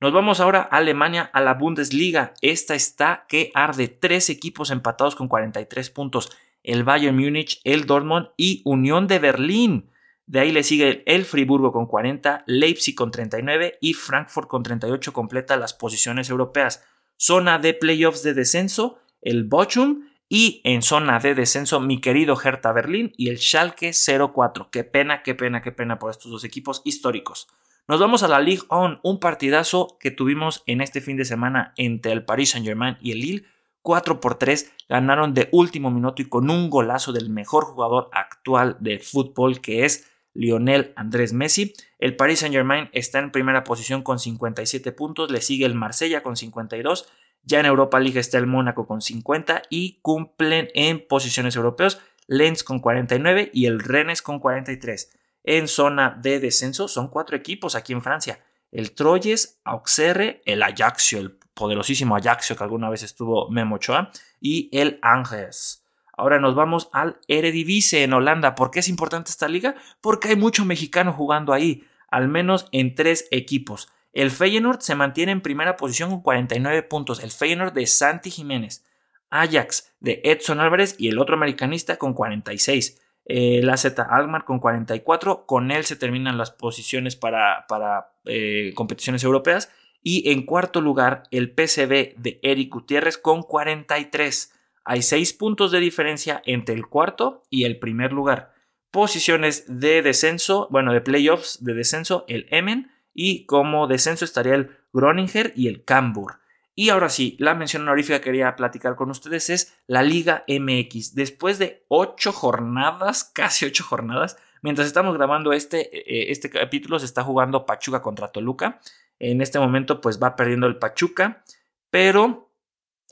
Nos 0.00 0.12
vamos 0.12 0.40
ahora 0.40 0.68
a 0.70 0.76
Alemania, 0.76 1.30
a 1.32 1.40
la 1.40 1.54
Bundesliga. 1.54 2.34
Esta 2.40 2.74
está 2.74 3.26
que 3.28 3.50
arde 3.54 3.88
tres 3.88 4.30
equipos 4.30 4.70
empatados 4.70 5.16
con 5.16 5.28
43 5.28 5.90
puntos. 5.90 6.30
El 6.64 6.82
Bayern 6.82 7.16
Múnich, 7.16 7.60
el 7.62 7.86
Dortmund 7.86 8.30
y 8.36 8.62
Unión 8.64 9.06
de 9.06 9.20
Berlín. 9.20 9.90
De 10.26 10.40
ahí 10.40 10.50
le 10.50 10.62
sigue 10.62 11.04
el 11.06 11.24
Friburgo 11.24 11.70
con 11.70 11.86
40, 11.86 12.44
Leipzig 12.46 12.94
con 12.94 13.10
39 13.10 13.78
y 13.80 13.94
Frankfurt 13.94 14.48
con 14.48 14.62
38 14.62 15.12
completa 15.12 15.56
las 15.56 15.74
posiciones 15.74 16.30
europeas. 16.30 16.82
Zona 17.16 17.58
de 17.58 17.74
playoffs 17.74 18.22
de 18.22 18.34
descenso, 18.34 18.98
el 19.22 19.44
Bochum 19.44 20.08
Y 20.28 20.62
en 20.64 20.82
zona 20.82 21.20
de 21.20 21.34
descenso, 21.34 21.78
mi 21.80 22.00
querido 22.00 22.36
Hertha 22.42 22.72
Berlín 22.72 23.12
y 23.16 23.28
el 23.28 23.38
Schalke 23.38 23.92
04. 23.92 24.70
Qué 24.72 24.82
pena, 24.82 25.22
qué 25.22 25.34
pena, 25.34 25.60
qué 25.60 25.70
pena 25.70 25.98
por 25.98 26.10
estos 26.10 26.32
dos 26.32 26.44
equipos 26.44 26.80
históricos. 26.84 27.46
Nos 27.86 28.00
vamos 28.00 28.22
a 28.22 28.28
la 28.28 28.40
Ligue 28.40 28.62
1, 28.70 29.00
un 29.02 29.20
partidazo 29.20 29.98
que 30.00 30.10
tuvimos 30.10 30.62
en 30.66 30.80
este 30.80 31.02
fin 31.02 31.18
de 31.18 31.26
semana 31.26 31.74
entre 31.76 32.12
el 32.12 32.24
Paris 32.24 32.52
Saint-Germain 32.52 32.96
y 33.02 33.12
el 33.12 33.20
Lille. 33.20 33.46
4 33.84 34.18
por 34.18 34.36
3 34.36 34.72
ganaron 34.88 35.34
de 35.34 35.50
último 35.52 35.90
minuto 35.90 36.22
y 36.22 36.24
con 36.24 36.50
un 36.50 36.70
golazo 36.70 37.12
del 37.12 37.28
mejor 37.28 37.64
jugador 37.64 38.08
actual 38.12 38.76
de 38.80 38.98
fútbol 38.98 39.60
que 39.60 39.84
es 39.84 40.10
Lionel 40.32 40.94
Andrés 40.96 41.34
Messi. 41.34 41.74
El 41.98 42.16
Paris 42.16 42.40
Saint-Germain 42.40 42.88
está 42.92 43.18
en 43.18 43.30
primera 43.30 43.62
posición 43.62 44.02
con 44.02 44.18
57 44.18 44.90
puntos, 44.92 45.30
le 45.30 45.42
sigue 45.42 45.66
el 45.66 45.74
Marsella 45.74 46.22
con 46.22 46.34
52, 46.36 47.08
ya 47.42 47.60
en 47.60 47.66
Europa 47.66 48.00
League 48.00 48.18
está 48.18 48.38
el 48.38 48.46
Mónaco 48.46 48.86
con 48.86 49.02
50 49.02 49.62
y 49.68 50.00
cumplen 50.00 50.68
en 50.74 51.06
posiciones 51.06 51.54
europeas 51.54 52.00
Lens 52.26 52.64
con 52.64 52.80
49 52.80 53.50
y 53.52 53.66
el 53.66 53.80
Rennes 53.80 54.22
con 54.22 54.40
43 54.40 55.10
en 55.44 55.68
zona 55.68 56.18
de 56.22 56.40
descenso 56.40 56.88
son 56.88 57.08
cuatro 57.08 57.36
equipos 57.36 57.74
aquí 57.76 57.92
en 57.92 58.02
Francia. 58.02 58.40
El 58.72 58.92
Troyes, 58.92 59.60
Auxerre, 59.62 60.42
el 60.46 60.62
Ajaxio, 60.62 61.20
el 61.20 61.38
poderosísimo 61.54 62.16
Ajaxio 62.16 62.56
que 62.56 62.64
alguna 62.64 62.90
vez 62.90 63.02
estuvo 63.02 63.48
Memo 63.50 63.76
Ochoa, 63.76 64.10
y 64.40 64.68
el 64.72 64.98
Angers. 65.02 65.84
Ahora 66.16 66.38
nos 66.38 66.54
vamos 66.54 66.88
al 66.92 67.18
Eredivisie 67.26 68.04
en 68.04 68.12
Holanda. 68.12 68.54
¿Por 68.54 68.70
qué 68.70 68.80
es 68.80 68.88
importante 68.88 69.30
esta 69.30 69.48
liga? 69.48 69.74
Porque 70.00 70.28
hay 70.28 70.36
mucho 70.36 70.64
mexicano 70.64 71.12
jugando 71.12 71.52
ahí, 71.52 71.84
al 72.08 72.28
menos 72.28 72.68
en 72.70 72.94
tres 72.94 73.26
equipos. 73.30 73.88
El 74.12 74.30
Feyenoord 74.30 74.80
se 74.80 74.94
mantiene 74.94 75.32
en 75.32 75.40
primera 75.40 75.76
posición 75.76 76.10
con 76.10 76.22
49 76.22 76.84
puntos. 76.84 77.22
El 77.22 77.32
Feyenoord 77.32 77.72
de 77.72 77.86
Santi 77.86 78.30
Jiménez. 78.30 78.84
Ajax 79.30 79.92
de 79.98 80.20
Edson 80.22 80.60
Álvarez 80.60 80.94
y 80.98 81.08
el 81.08 81.18
otro 81.18 81.34
americanista 81.34 81.96
con 81.96 82.14
46 82.14 83.00
la 83.26 83.76
Z 83.76 84.02
Almar 84.02 84.44
con 84.44 84.58
44, 84.58 85.46
con 85.46 85.70
él 85.70 85.84
se 85.84 85.96
terminan 85.96 86.38
las 86.38 86.50
posiciones 86.50 87.16
para, 87.16 87.66
para 87.68 88.12
eh, 88.24 88.72
competiciones 88.74 89.24
europeas 89.24 89.70
y 90.04 90.30
en 90.30 90.44
cuarto 90.44 90.80
lugar 90.82 91.24
el 91.32 91.50
PCB 91.50 92.14
de 92.16 92.38
Eric 92.42 92.72
Gutiérrez 92.72 93.18
con 93.18 93.42
43. 93.42 94.52
Hay 94.84 95.02
6 95.02 95.32
puntos 95.32 95.72
de 95.72 95.80
diferencia 95.80 96.42
entre 96.44 96.74
el 96.74 96.86
cuarto 96.86 97.42
y 97.48 97.64
el 97.64 97.78
primer 97.78 98.12
lugar. 98.12 98.52
Posiciones 98.90 99.64
de 99.66 100.02
descenso, 100.02 100.68
bueno, 100.70 100.92
de 100.92 101.00
playoffs 101.00 101.64
de 101.64 101.74
descenso, 101.74 102.26
el 102.28 102.46
Emen 102.50 102.92
y 103.14 103.46
como 103.46 103.86
descenso 103.86 104.26
estaría 104.26 104.54
el 104.54 104.76
Groninger 104.92 105.52
y 105.56 105.68
el 105.68 105.84
Cambur. 105.84 106.38
Y 106.76 106.90
ahora 106.90 107.08
sí, 107.08 107.36
la 107.38 107.54
mención 107.54 107.82
honorífica 107.82 108.18
que 108.18 108.24
quería 108.24 108.56
platicar 108.56 108.96
con 108.96 109.10
ustedes 109.10 109.48
es 109.48 109.74
la 109.86 110.02
Liga 110.02 110.44
MX. 110.48 111.14
Después 111.14 111.58
de 111.58 111.84
ocho 111.88 112.32
jornadas, 112.32 113.24
casi 113.24 113.64
ocho 113.64 113.84
jornadas, 113.84 114.36
mientras 114.60 114.86
estamos 114.86 115.16
grabando 115.16 115.52
este, 115.52 115.96
eh, 115.96 116.30
este 116.30 116.50
capítulo, 116.50 116.98
se 116.98 117.06
está 117.06 117.22
jugando 117.22 117.64
Pachuca 117.64 118.02
contra 118.02 118.32
Toluca. 118.32 118.80
En 119.18 119.40
este 119.40 119.58
momento, 119.58 120.00
pues 120.00 120.22
va 120.22 120.36
perdiendo 120.36 120.66
el 120.66 120.78
Pachuca, 120.78 121.44
pero 121.90 122.52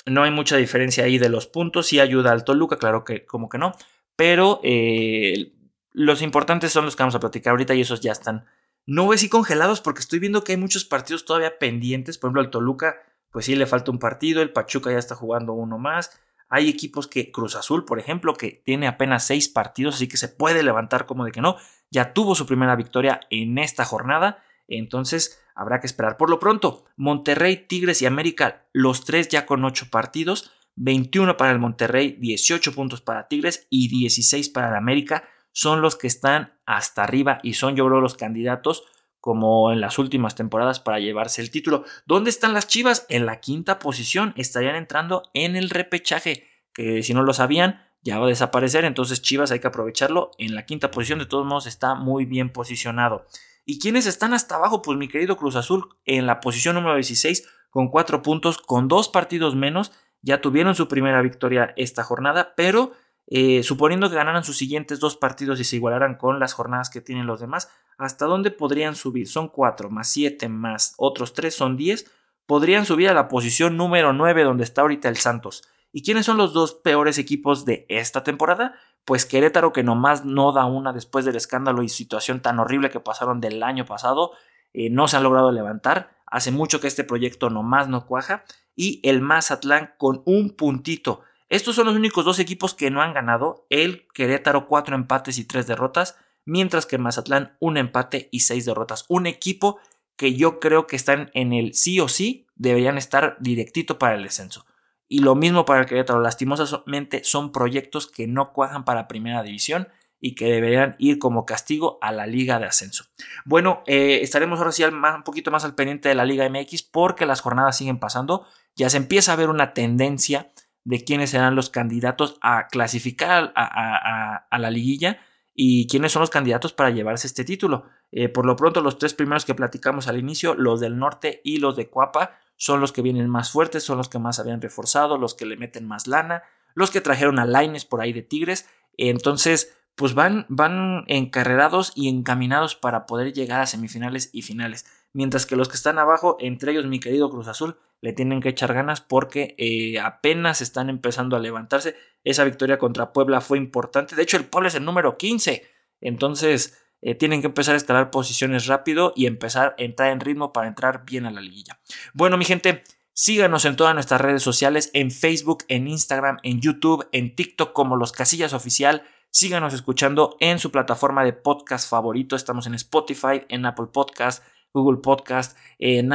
no 0.06 0.22
hay 0.22 0.30
mucha 0.30 0.56
diferencia 0.56 1.04
ahí 1.04 1.18
de 1.18 1.28
los 1.28 1.46
puntos. 1.46 1.86
Sí 1.86 2.00
ayuda 2.00 2.32
al 2.32 2.44
Toluca, 2.44 2.76
claro 2.76 3.04
que 3.04 3.24
como 3.24 3.48
que 3.48 3.58
no, 3.58 3.72
pero 4.16 4.60
eh, 4.62 5.52
los 5.92 6.22
importantes 6.22 6.72
son 6.72 6.84
los 6.84 6.96
que 6.96 7.02
vamos 7.02 7.14
a 7.14 7.20
platicar 7.20 7.52
ahorita 7.52 7.74
y 7.74 7.80
esos 7.80 8.00
ya 8.00 8.12
están. 8.12 8.46
No 8.84 9.06
ves 9.08 9.20
si 9.20 9.28
congelados 9.28 9.80
porque 9.80 10.00
estoy 10.00 10.18
viendo 10.18 10.42
que 10.42 10.52
hay 10.52 10.58
muchos 10.58 10.84
partidos 10.84 11.24
todavía 11.24 11.58
pendientes. 11.58 12.18
Por 12.18 12.28
ejemplo, 12.28 12.42
el 12.42 12.50
Toluca 12.50 12.96
pues 13.32 13.46
sí 13.46 13.56
le 13.56 13.66
falta 13.66 13.90
un 13.90 13.98
partido, 13.98 14.42
el 14.42 14.52
Pachuca 14.52 14.92
ya 14.92 14.98
está 14.98 15.14
jugando 15.14 15.54
uno 15.54 15.78
más. 15.78 16.20
Hay 16.48 16.68
equipos 16.68 17.08
que, 17.08 17.32
Cruz 17.32 17.56
Azul, 17.56 17.86
por 17.86 17.98
ejemplo, 17.98 18.34
que 18.34 18.62
tiene 18.64 18.86
apenas 18.86 19.26
seis 19.26 19.48
partidos, 19.48 19.94
así 19.94 20.06
que 20.06 20.18
se 20.18 20.28
puede 20.28 20.62
levantar 20.62 21.06
como 21.06 21.24
de 21.24 21.32
que 21.32 21.40
no. 21.40 21.56
Ya 21.90 22.12
tuvo 22.12 22.34
su 22.34 22.46
primera 22.46 22.76
victoria 22.76 23.20
en 23.30 23.56
esta 23.56 23.86
jornada, 23.86 24.44
entonces 24.68 25.41
habrá 25.54 25.80
que 25.80 25.86
esperar. 25.86 26.16
Por 26.16 26.30
lo 26.30 26.38
pronto, 26.38 26.84
Monterrey, 26.96 27.66
Tigres 27.68 28.02
y 28.02 28.06
América, 28.06 28.66
los 28.72 29.04
tres 29.04 29.28
ya 29.28 29.46
con 29.46 29.64
ocho 29.64 29.86
partidos, 29.90 30.52
21 30.76 31.36
para 31.36 31.52
el 31.52 31.58
Monterrey, 31.58 32.16
18 32.18 32.72
puntos 32.74 33.00
para 33.00 33.28
Tigres 33.28 33.66
y 33.70 33.88
16 33.88 34.48
para 34.48 34.68
el 34.68 34.74
América, 34.74 35.24
son 35.52 35.82
los 35.82 35.96
que 35.96 36.06
están 36.06 36.54
hasta 36.64 37.04
arriba 37.04 37.38
y 37.42 37.54
son 37.54 37.76
yo 37.76 37.86
creo 37.86 38.00
los 38.00 38.16
candidatos 38.16 38.84
como 39.22 39.70
en 39.70 39.80
las 39.80 39.98
últimas 39.98 40.34
temporadas 40.34 40.80
para 40.80 40.98
llevarse 40.98 41.42
el 41.42 41.52
título. 41.52 41.84
¿Dónde 42.06 42.30
están 42.30 42.54
las 42.54 42.66
Chivas? 42.66 43.06
En 43.08 43.24
la 43.24 43.38
quinta 43.38 43.78
posición. 43.78 44.34
Estarían 44.36 44.74
entrando 44.74 45.22
en 45.32 45.54
el 45.54 45.70
repechaje, 45.70 46.48
que 46.74 47.04
si 47.04 47.14
no 47.14 47.22
lo 47.22 47.32
sabían, 47.32 47.86
ya 48.02 48.18
va 48.18 48.26
a 48.26 48.30
desaparecer. 48.30 48.84
Entonces 48.84 49.22
Chivas 49.22 49.52
hay 49.52 49.60
que 49.60 49.68
aprovecharlo. 49.68 50.32
En 50.38 50.56
la 50.56 50.66
quinta 50.66 50.90
posición, 50.90 51.20
de 51.20 51.26
todos 51.26 51.46
modos, 51.46 51.66
está 51.66 51.94
muy 51.94 52.24
bien 52.24 52.50
posicionado. 52.50 53.26
¿Y 53.64 53.78
quiénes 53.78 54.06
están 54.06 54.34
hasta 54.34 54.56
abajo? 54.56 54.82
Pues 54.82 54.98
mi 54.98 55.08
querido 55.08 55.36
Cruz 55.36 55.56
Azul 55.56 55.88
en 56.04 56.26
la 56.26 56.40
posición 56.40 56.74
número 56.74 56.94
16 56.94 57.48
con 57.70 57.88
cuatro 57.88 58.22
puntos, 58.22 58.58
con 58.58 58.88
dos 58.88 59.08
partidos 59.08 59.54
menos. 59.54 59.92
Ya 60.20 60.40
tuvieron 60.40 60.74
su 60.74 60.88
primera 60.88 61.22
victoria 61.22 61.72
esta 61.76 62.02
jornada, 62.02 62.54
pero 62.56 62.92
eh, 63.26 63.62
suponiendo 63.62 64.10
que 64.10 64.16
ganaran 64.16 64.44
sus 64.44 64.58
siguientes 64.58 65.00
dos 65.00 65.16
partidos 65.16 65.60
y 65.60 65.64
se 65.64 65.76
igualaran 65.76 66.16
con 66.16 66.38
las 66.38 66.52
jornadas 66.52 66.90
que 66.90 67.00
tienen 67.00 67.26
los 67.26 67.40
demás, 67.40 67.70
¿hasta 67.98 68.26
dónde 68.26 68.50
podrían 68.50 68.94
subir? 68.94 69.28
Son 69.28 69.48
4 69.48 69.90
más 69.90 70.08
7 70.10 70.48
más 70.48 70.94
otros 70.98 71.32
3 71.32 71.54
son 71.54 71.76
10. 71.76 72.10
Podrían 72.46 72.84
subir 72.84 73.08
a 73.08 73.14
la 73.14 73.28
posición 73.28 73.76
número 73.76 74.12
9 74.12 74.42
donde 74.42 74.64
está 74.64 74.82
ahorita 74.82 75.08
el 75.08 75.16
Santos. 75.16 75.62
¿Y 75.92 76.02
quiénes 76.02 76.26
son 76.26 76.36
los 76.36 76.52
dos 76.52 76.74
peores 76.74 77.18
equipos 77.18 77.64
de 77.64 77.86
esta 77.88 78.24
temporada? 78.24 78.74
Pues 79.04 79.26
Querétaro 79.26 79.72
que 79.72 79.82
nomás 79.82 80.24
no 80.24 80.52
da 80.52 80.64
una 80.64 80.92
después 80.92 81.24
del 81.24 81.36
escándalo 81.36 81.82
y 81.82 81.88
situación 81.88 82.40
tan 82.40 82.58
horrible 82.60 82.90
que 82.90 83.00
pasaron 83.00 83.40
del 83.40 83.62
año 83.62 83.84
pasado. 83.84 84.32
Eh, 84.72 84.90
no 84.90 85.08
se 85.08 85.16
han 85.16 85.22
logrado 85.22 85.50
levantar. 85.50 86.16
Hace 86.26 86.50
mucho 86.50 86.80
que 86.80 86.86
este 86.86 87.04
proyecto 87.04 87.50
nomás 87.50 87.88
no 87.88 88.06
cuaja. 88.06 88.44
Y 88.76 89.00
el 89.02 89.20
Mazatlán 89.20 89.94
con 89.98 90.22
un 90.24 90.50
puntito. 90.50 91.22
Estos 91.48 91.76
son 91.76 91.86
los 91.86 91.96
únicos 91.96 92.24
dos 92.24 92.38
equipos 92.38 92.74
que 92.74 92.90
no 92.90 93.02
han 93.02 93.12
ganado. 93.12 93.66
El 93.68 94.06
Querétaro 94.14 94.66
cuatro 94.68 94.94
empates 94.94 95.36
y 95.36 95.44
tres 95.44 95.66
derrotas, 95.66 96.16
mientras 96.46 96.86
que 96.86 96.96
Mazatlán 96.96 97.56
un 97.60 97.76
empate 97.76 98.28
y 98.32 98.40
seis 98.40 98.64
derrotas. 98.64 99.04
Un 99.08 99.26
equipo 99.26 99.78
que 100.16 100.34
yo 100.34 100.60
creo 100.60 100.86
que 100.86 100.96
están 100.96 101.30
en 101.34 101.52
el 101.52 101.74
sí 101.74 102.00
o 102.00 102.08
sí, 102.08 102.46
deberían 102.54 102.96
estar 102.96 103.36
directito 103.40 103.98
para 103.98 104.14
el 104.14 104.22
descenso. 104.22 104.64
Y 105.12 105.18
lo 105.18 105.34
mismo 105.34 105.66
para 105.66 105.80
el 105.80 105.86
Querétaro. 105.86 106.22
Lastimosamente 106.22 107.22
son 107.22 107.52
proyectos 107.52 108.06
que 108.06 108.26
no 108.26 108.54
cuajan 108.54 108.86
para 108.86 109.08
primera 109.08 109.42
división 109.42 109.88
y 110.18 110.34
que 110.34 110.46
deberían 110.46 110.96
ir 110.98 111.18
como 111.18 111.44
castigo 111.44 111.98
a 112.00 112.12
la 112.12 112.26
liga 112.26 112.58
de 112.58 112.64
ascenso. 112.64 113.04
Bueno, 113.44 113.82
eh, 113.86 114.20
estaremos 114.22 114.58
ahora 114.58 114.72
sí 114.72 114.82
un 114.84 115.22
poquito 115.22 115.50
más 115.50 115.66
al 115.66 115.74
pendiente 115.74 116.08
de 116.08 116.14
la 116.14 116.24
liga 116.24 116.48
MX 116.48 116.84
porque 116.84 117.26
las 117.26 117.42
jornadas 117.42 117.76
siguen 117.76 117.98
pasando. 117.98 118.46
Ya 118.74 118.88
se 118.88 118.96
empieza 118.96 119.34
a 119.34 119.36
ver 119.36 119.50
una 119.50 119.74
tendencia 119.74 120.50
de 120.82 121.04
quiénes 121.04 121.28
serán 121.28 121.56
los 121.56 121.68
candidatos 121.68 122.38
a 122.40 122.68
clasificar 122.68 123.52
a, 123.54 124.46
la 124.58 124.70
liguilla 124.70 125.20
y 125.54 125.88
quiénes 125.88 126.12
son 126.12 126.20
los 126.20 126.30
candidatos 126.30 126.72
para 126.72 126.88
llevarse 126.88 127.26
este 127.26 127.44
título. 127.44 127.84
Eh, 128.12 128.30
por 128.30 128.46
lo 128.46 128.56
pronto, 128.56 128.80
los 128.80 128.96
tres 128.96 129.12
primeros 129.12 129.44
que 129.44 129.54
platicamos 129.54 130.08
al 130.08 130.18
inicio, 130.18 130.54
los 130.54 130.80
del 130.80 130.98
norte 130.98 131.42
y 131.44 131.58
los 131.58 131.76
de 131.76 131.90
Cuapa, 131.90 132.38
son 132.62 132.80
los 132.80 132.92
que 132.92 133.02
vienen 133.02 133.28
más 133.28 133.50
fuertes, 133.50 133.82
son 133.82 133.98
los 133.98 134.08
que 134.08 134.20
más 134.20 134.38
habían 134.38 134.62
reforzado, 134.62 135.18
los 135.18 135.34
que 135.34 135.46
le 135.46 135.56
meten 135.56 135.84
más 135.84 136.06
lana, 136.06 136.44
los 136.76 136.92
que 136.92 137.00
trajeron 137.00 137.40
a 137.40 137.44
Laines 137.44 137.84
por 137.84 138.00
ahí 138.00 138.12
de 138.12 138.22
Tigres. 138.22 138.68
Entonces, 138.96 139.76
pues 139.96 140.14
van, 140.14 140.46
van 140.48 141.02
encarrerados 141.08 141.90
y 141.96 142.08
encaminados 142.08 142.76
para 142.76 143.04
poder 143.04 143.32
llegar 143.32 143.62
a 143.62 143.66
semifinales 143.66 144.30
y 144.32 144.42
finales. 144.42 144.86
Mientras 145.12 145.44
que 145.44 145.56
los 145.56 145.68
que 145.68 145.74
están 145.74 145.98
abajo, 145.98 146.36
entre 146.38 146.70
ellos 146.70 146.86
mi 146.86 147.00
querido 147.00 147.30
Cruz 147.30 147.48
Azul, 147.48 147.78
le 148.00 148.12
tienen 148.12 148.40
que 148.40 148.50
echar 148.50 148.72
ganas 148.72 149.00
porque 149.00 149.56
eh, 149.58 149.98
apenas 149.98 150.60
están 150.60 150.88
empezando 150.88 151.34
a 151.34 151.40
levantarse. 151.40 151.96
Esa 152.22 152.44
victoria 152.44 152.78
contra 152.78 153.12
Puebla 153.12 153.40
fue 153.40 153.58
importante. 153.58 154.14
De 154.14 154.22
hecho, 154.22 154.36
el 154.36 154.44
Puebla 154.44 154.68
es 154.68 154.76
el 154.76 154.84
número 154.84 155.18
15. 155.18 155.68
Entonces, 156.00 156.80
eh, 157.02 157.16
tienen 157.16 157.40
que 157.40 157.48
empezar 157.48 157.74
a 157.74 157.78
escalar 157.78 158.10
posiciones 158.10 158.66
rápido 158.66 159.12
y 159.16 159.26
empezar 159.26 159.74
a 159.78 159.82
entrar 159.82 160.12
en 160.12 160.20
ritmo 160.20 160.52
para 160.52 160.68
entrar 160.68 161.04
bien 161.04 161.26
a 161.26 161.30
la 161.30 161.40
liguilla. 161.40 161.80
Bueno, 162.14 162.38
mi 162.38 162.44
gente, 162.44 162.84
síganos 163.12 163.64
en 163.64 163.76
todas 163.76 163.94
nuestras 163.94 164.20
redes 164.20 164.42
sociales, 164.42 164.90
en 164.94 165.10
Facebook, 165.10 165.64
en 165.68 165.88
Instagram, 165.88 166.38
en 166.44 166.60
YouTube, 166.60 167.08
en 167.12 167.34
TikTok 167.34 167.72
como 167.72 167.96
Los 167.96 168.12
Casillas 168.12 168.52
Oficial. 168.52 169.02
Síganos 169.30 169.74
escuchando 169.74 170.36
en 170.40 170.58
su 170.58 170.70
plataforma 170.70 171.24
de 171.24 171.32
podcast 171.32 171.90
favorito. 171.90 172.36
Estamos 172.36 172.66
en 172.66 172.74
Spotify, 172.74 173.42
en 173.48 173.66
Apple 173.66 173.86
Podcast, 173.92 174.44
Google 174.72 175.00
Podcast, 175.02 175.56
en 175.78 176.10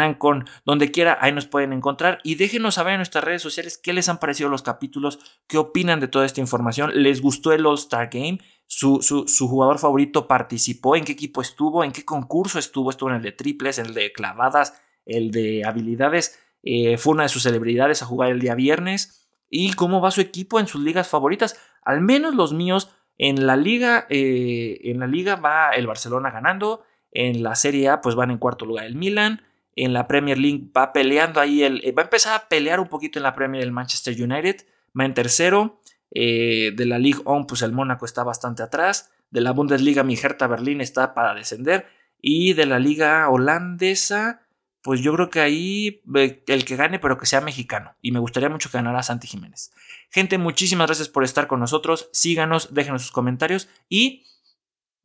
donde 0.65 0.91
quiera, 0.91 1.17
ahí 1.21 1.31
nos 1.31 1.47
pueden 1.47 1.73
encontrar. 1.73 2.19
Y 2.23 2.35
déjenos 2.35 2.75
saber 2.75 2.93
en 2.93 2.99
nuestras 2.99 3.23
redes 3.23 3.41
sociales 3.41 3.79
qué 3.81 3.93
les 3.93 4.09
han 4.09 4.19
parecido 4.19 4.49
los 4.49 4.61
capítulos, 4.61 5.19
qué 5.47 5.57
opinan 5.57 5.99
de 5.99 6.07
toda 6.07 6.25
esta 6.25 6.41
información, 6.41 6.91
les 6.93 7.21
gustó 7.21 7.51
el 7.51 7.65
All 7.65 7.75
Star 7.75 8.09
Game, 8.11 8.39
su, 8.65 9.01
su, 9.01 9.47
jugador 9.47 9.79
favorito 9.79 10.27
participó, 10.27 10.95
en 10.95 11.05
qué 11.05 11.13
equipo 11.13 11.41
estuvo, 11.41 11.83
en 11.83 11.91
qué 11.91 12.03
concurso 12.03 12.59
estuvo, 12.59 12.89
estuvo 12.89 13.09
en 13.09 13.17
el 13.17 13.21
de 13.21 13.31
triples, 13.31 13.79
en 13.79 13.87
el 13.87 13.93
de 13.93 14.11
clavadas, 14.11 14.81
el 15.05 15.31
de 15.31 15.63
habilidades, 15.65 16.37
eh, 16.63 16.97
fue 16.97 17.13
una 17.13 17.23
de 17.23 17.29
sus 17.29 17.43
celebridades 17.43 18.01
a 18.01 18.05
jugar 18.05 18.31
el 18.31 18.39
día 18.39 18.55
viernes. 18.55 19.23
y 19.49 19.71
cómo 19.73 20.01
va 20.01 20.11
su 20.11 20.19
equipo 20.19 20.59
en 20.59 20.67
sus 20.67 20.81
ligas 20.81 21.07
favoritas. 21.07 21.57
Al 21.81 22.01
menos 22.01 22.35
los 22.35 22.51
míos 22.51 22.89
en 23.17 23.47
la 23.47 23.55
liga, 23.55 24.05
eh, 24.09 24.77
en 24.83 24.99
la 24.99 25.07
liga 25.07 25.37
va 25.37 25.71
el 25.71 25.87
Barcelona 25.87 26.31
ganando, 26.31 26.83
en 27.11 27.43
la 27.43 27.55
Serie 27.55 27.89
A 27.89 28.01
pues 28.01 28.15
van 28.15 28.31
en 28.31 28.37
cuarto 28.37 28.65
lugar 28.65 28.85
el 28.85 28.95
Milan, 28.95 29.41
en 29.75 29.93
la 29.93 30.07
Premier 30.07 30.37
League 30.37 30.69
va 30.75 30.93
peleando 30.93 31.39
ahí, 31.39 31.63
el, 31.63 31.81
va 31.97 32.01
a 32.01 32.05
empezar 32.05 32.35
a 32.35 32.47
pelear 32.47 32.79
un 32.79 32.87
poquito 32.87 33.19
en 33.19 33.23
la 33.23 33.35
Premier 33.35 33.63
el 33.63 33.71
Manchester 33.71 34.15
United, 34.21 34.65
va 34.99 35.05
en 35.05 35.13
tercero, 35.13 35.81
eh, 36.11 36.73
de 36.75 36.85
la 36.85 36.99
Ligue 36.99 37.21
1 37.25 37.47
pues 37.47 37.61
el 37.61 37.71
Mónaco 37.71 38.05
está 38.05 38.23
bastante 38.23 38.63
atrás, 38.63 39.11
de 39.29 39.41
la 39.41 39.51
Bundesliga 39.51 40.03
mi 40.03 40.15
Hertha 40.15 40.47
Berlín 40.47 40.81
está 40.81 41.13
para 41.13 41.33
descender 41.33 41.87
y 42.21 42.53
de 42.53 42.65
la 42.65 42.79
liga 42.79 43.29
holandesa 43.29 44.47
pues 44.87 45.01
yo 45.01 45.13
creo 45.13 45.29
que 45.29 45.41
ahí 45.41 46.01
el 46.15 46.63
que 46.63 46.77
gane, 46.77 46.97
pero 46.97 47.17
que 47.17 47.25
sea 47.25 47.41
mexicano. 47.41 47.97
Y 48.01 48.13
me 48.13 48.19
gustaría 48.19 48.47
mucho 48.47 48.71
que 48.71 48.77
ganara 48.77 49.03
Santi 49.03 49.27
Jiménez. 49.27 49.73
Gente, 50.09 50.37
muchísimas 50.37 50.87
gracias 50.87 51.09
por 51.09 51.25
estar 51.25 51.47
con 51.47 51.59
nosotros. 51.59 52.09
Síganos, 52.13 52.73
déjenos 52.73 53.01
sus 53.01 53.11
comentarios 53.11 53.67
y. 53.89 54.23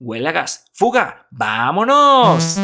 Huele 0.04 0.32
gas. 0.32 0.64
¡Fuga! 0.72 1.28
¡Vámonos! 1.30 2.58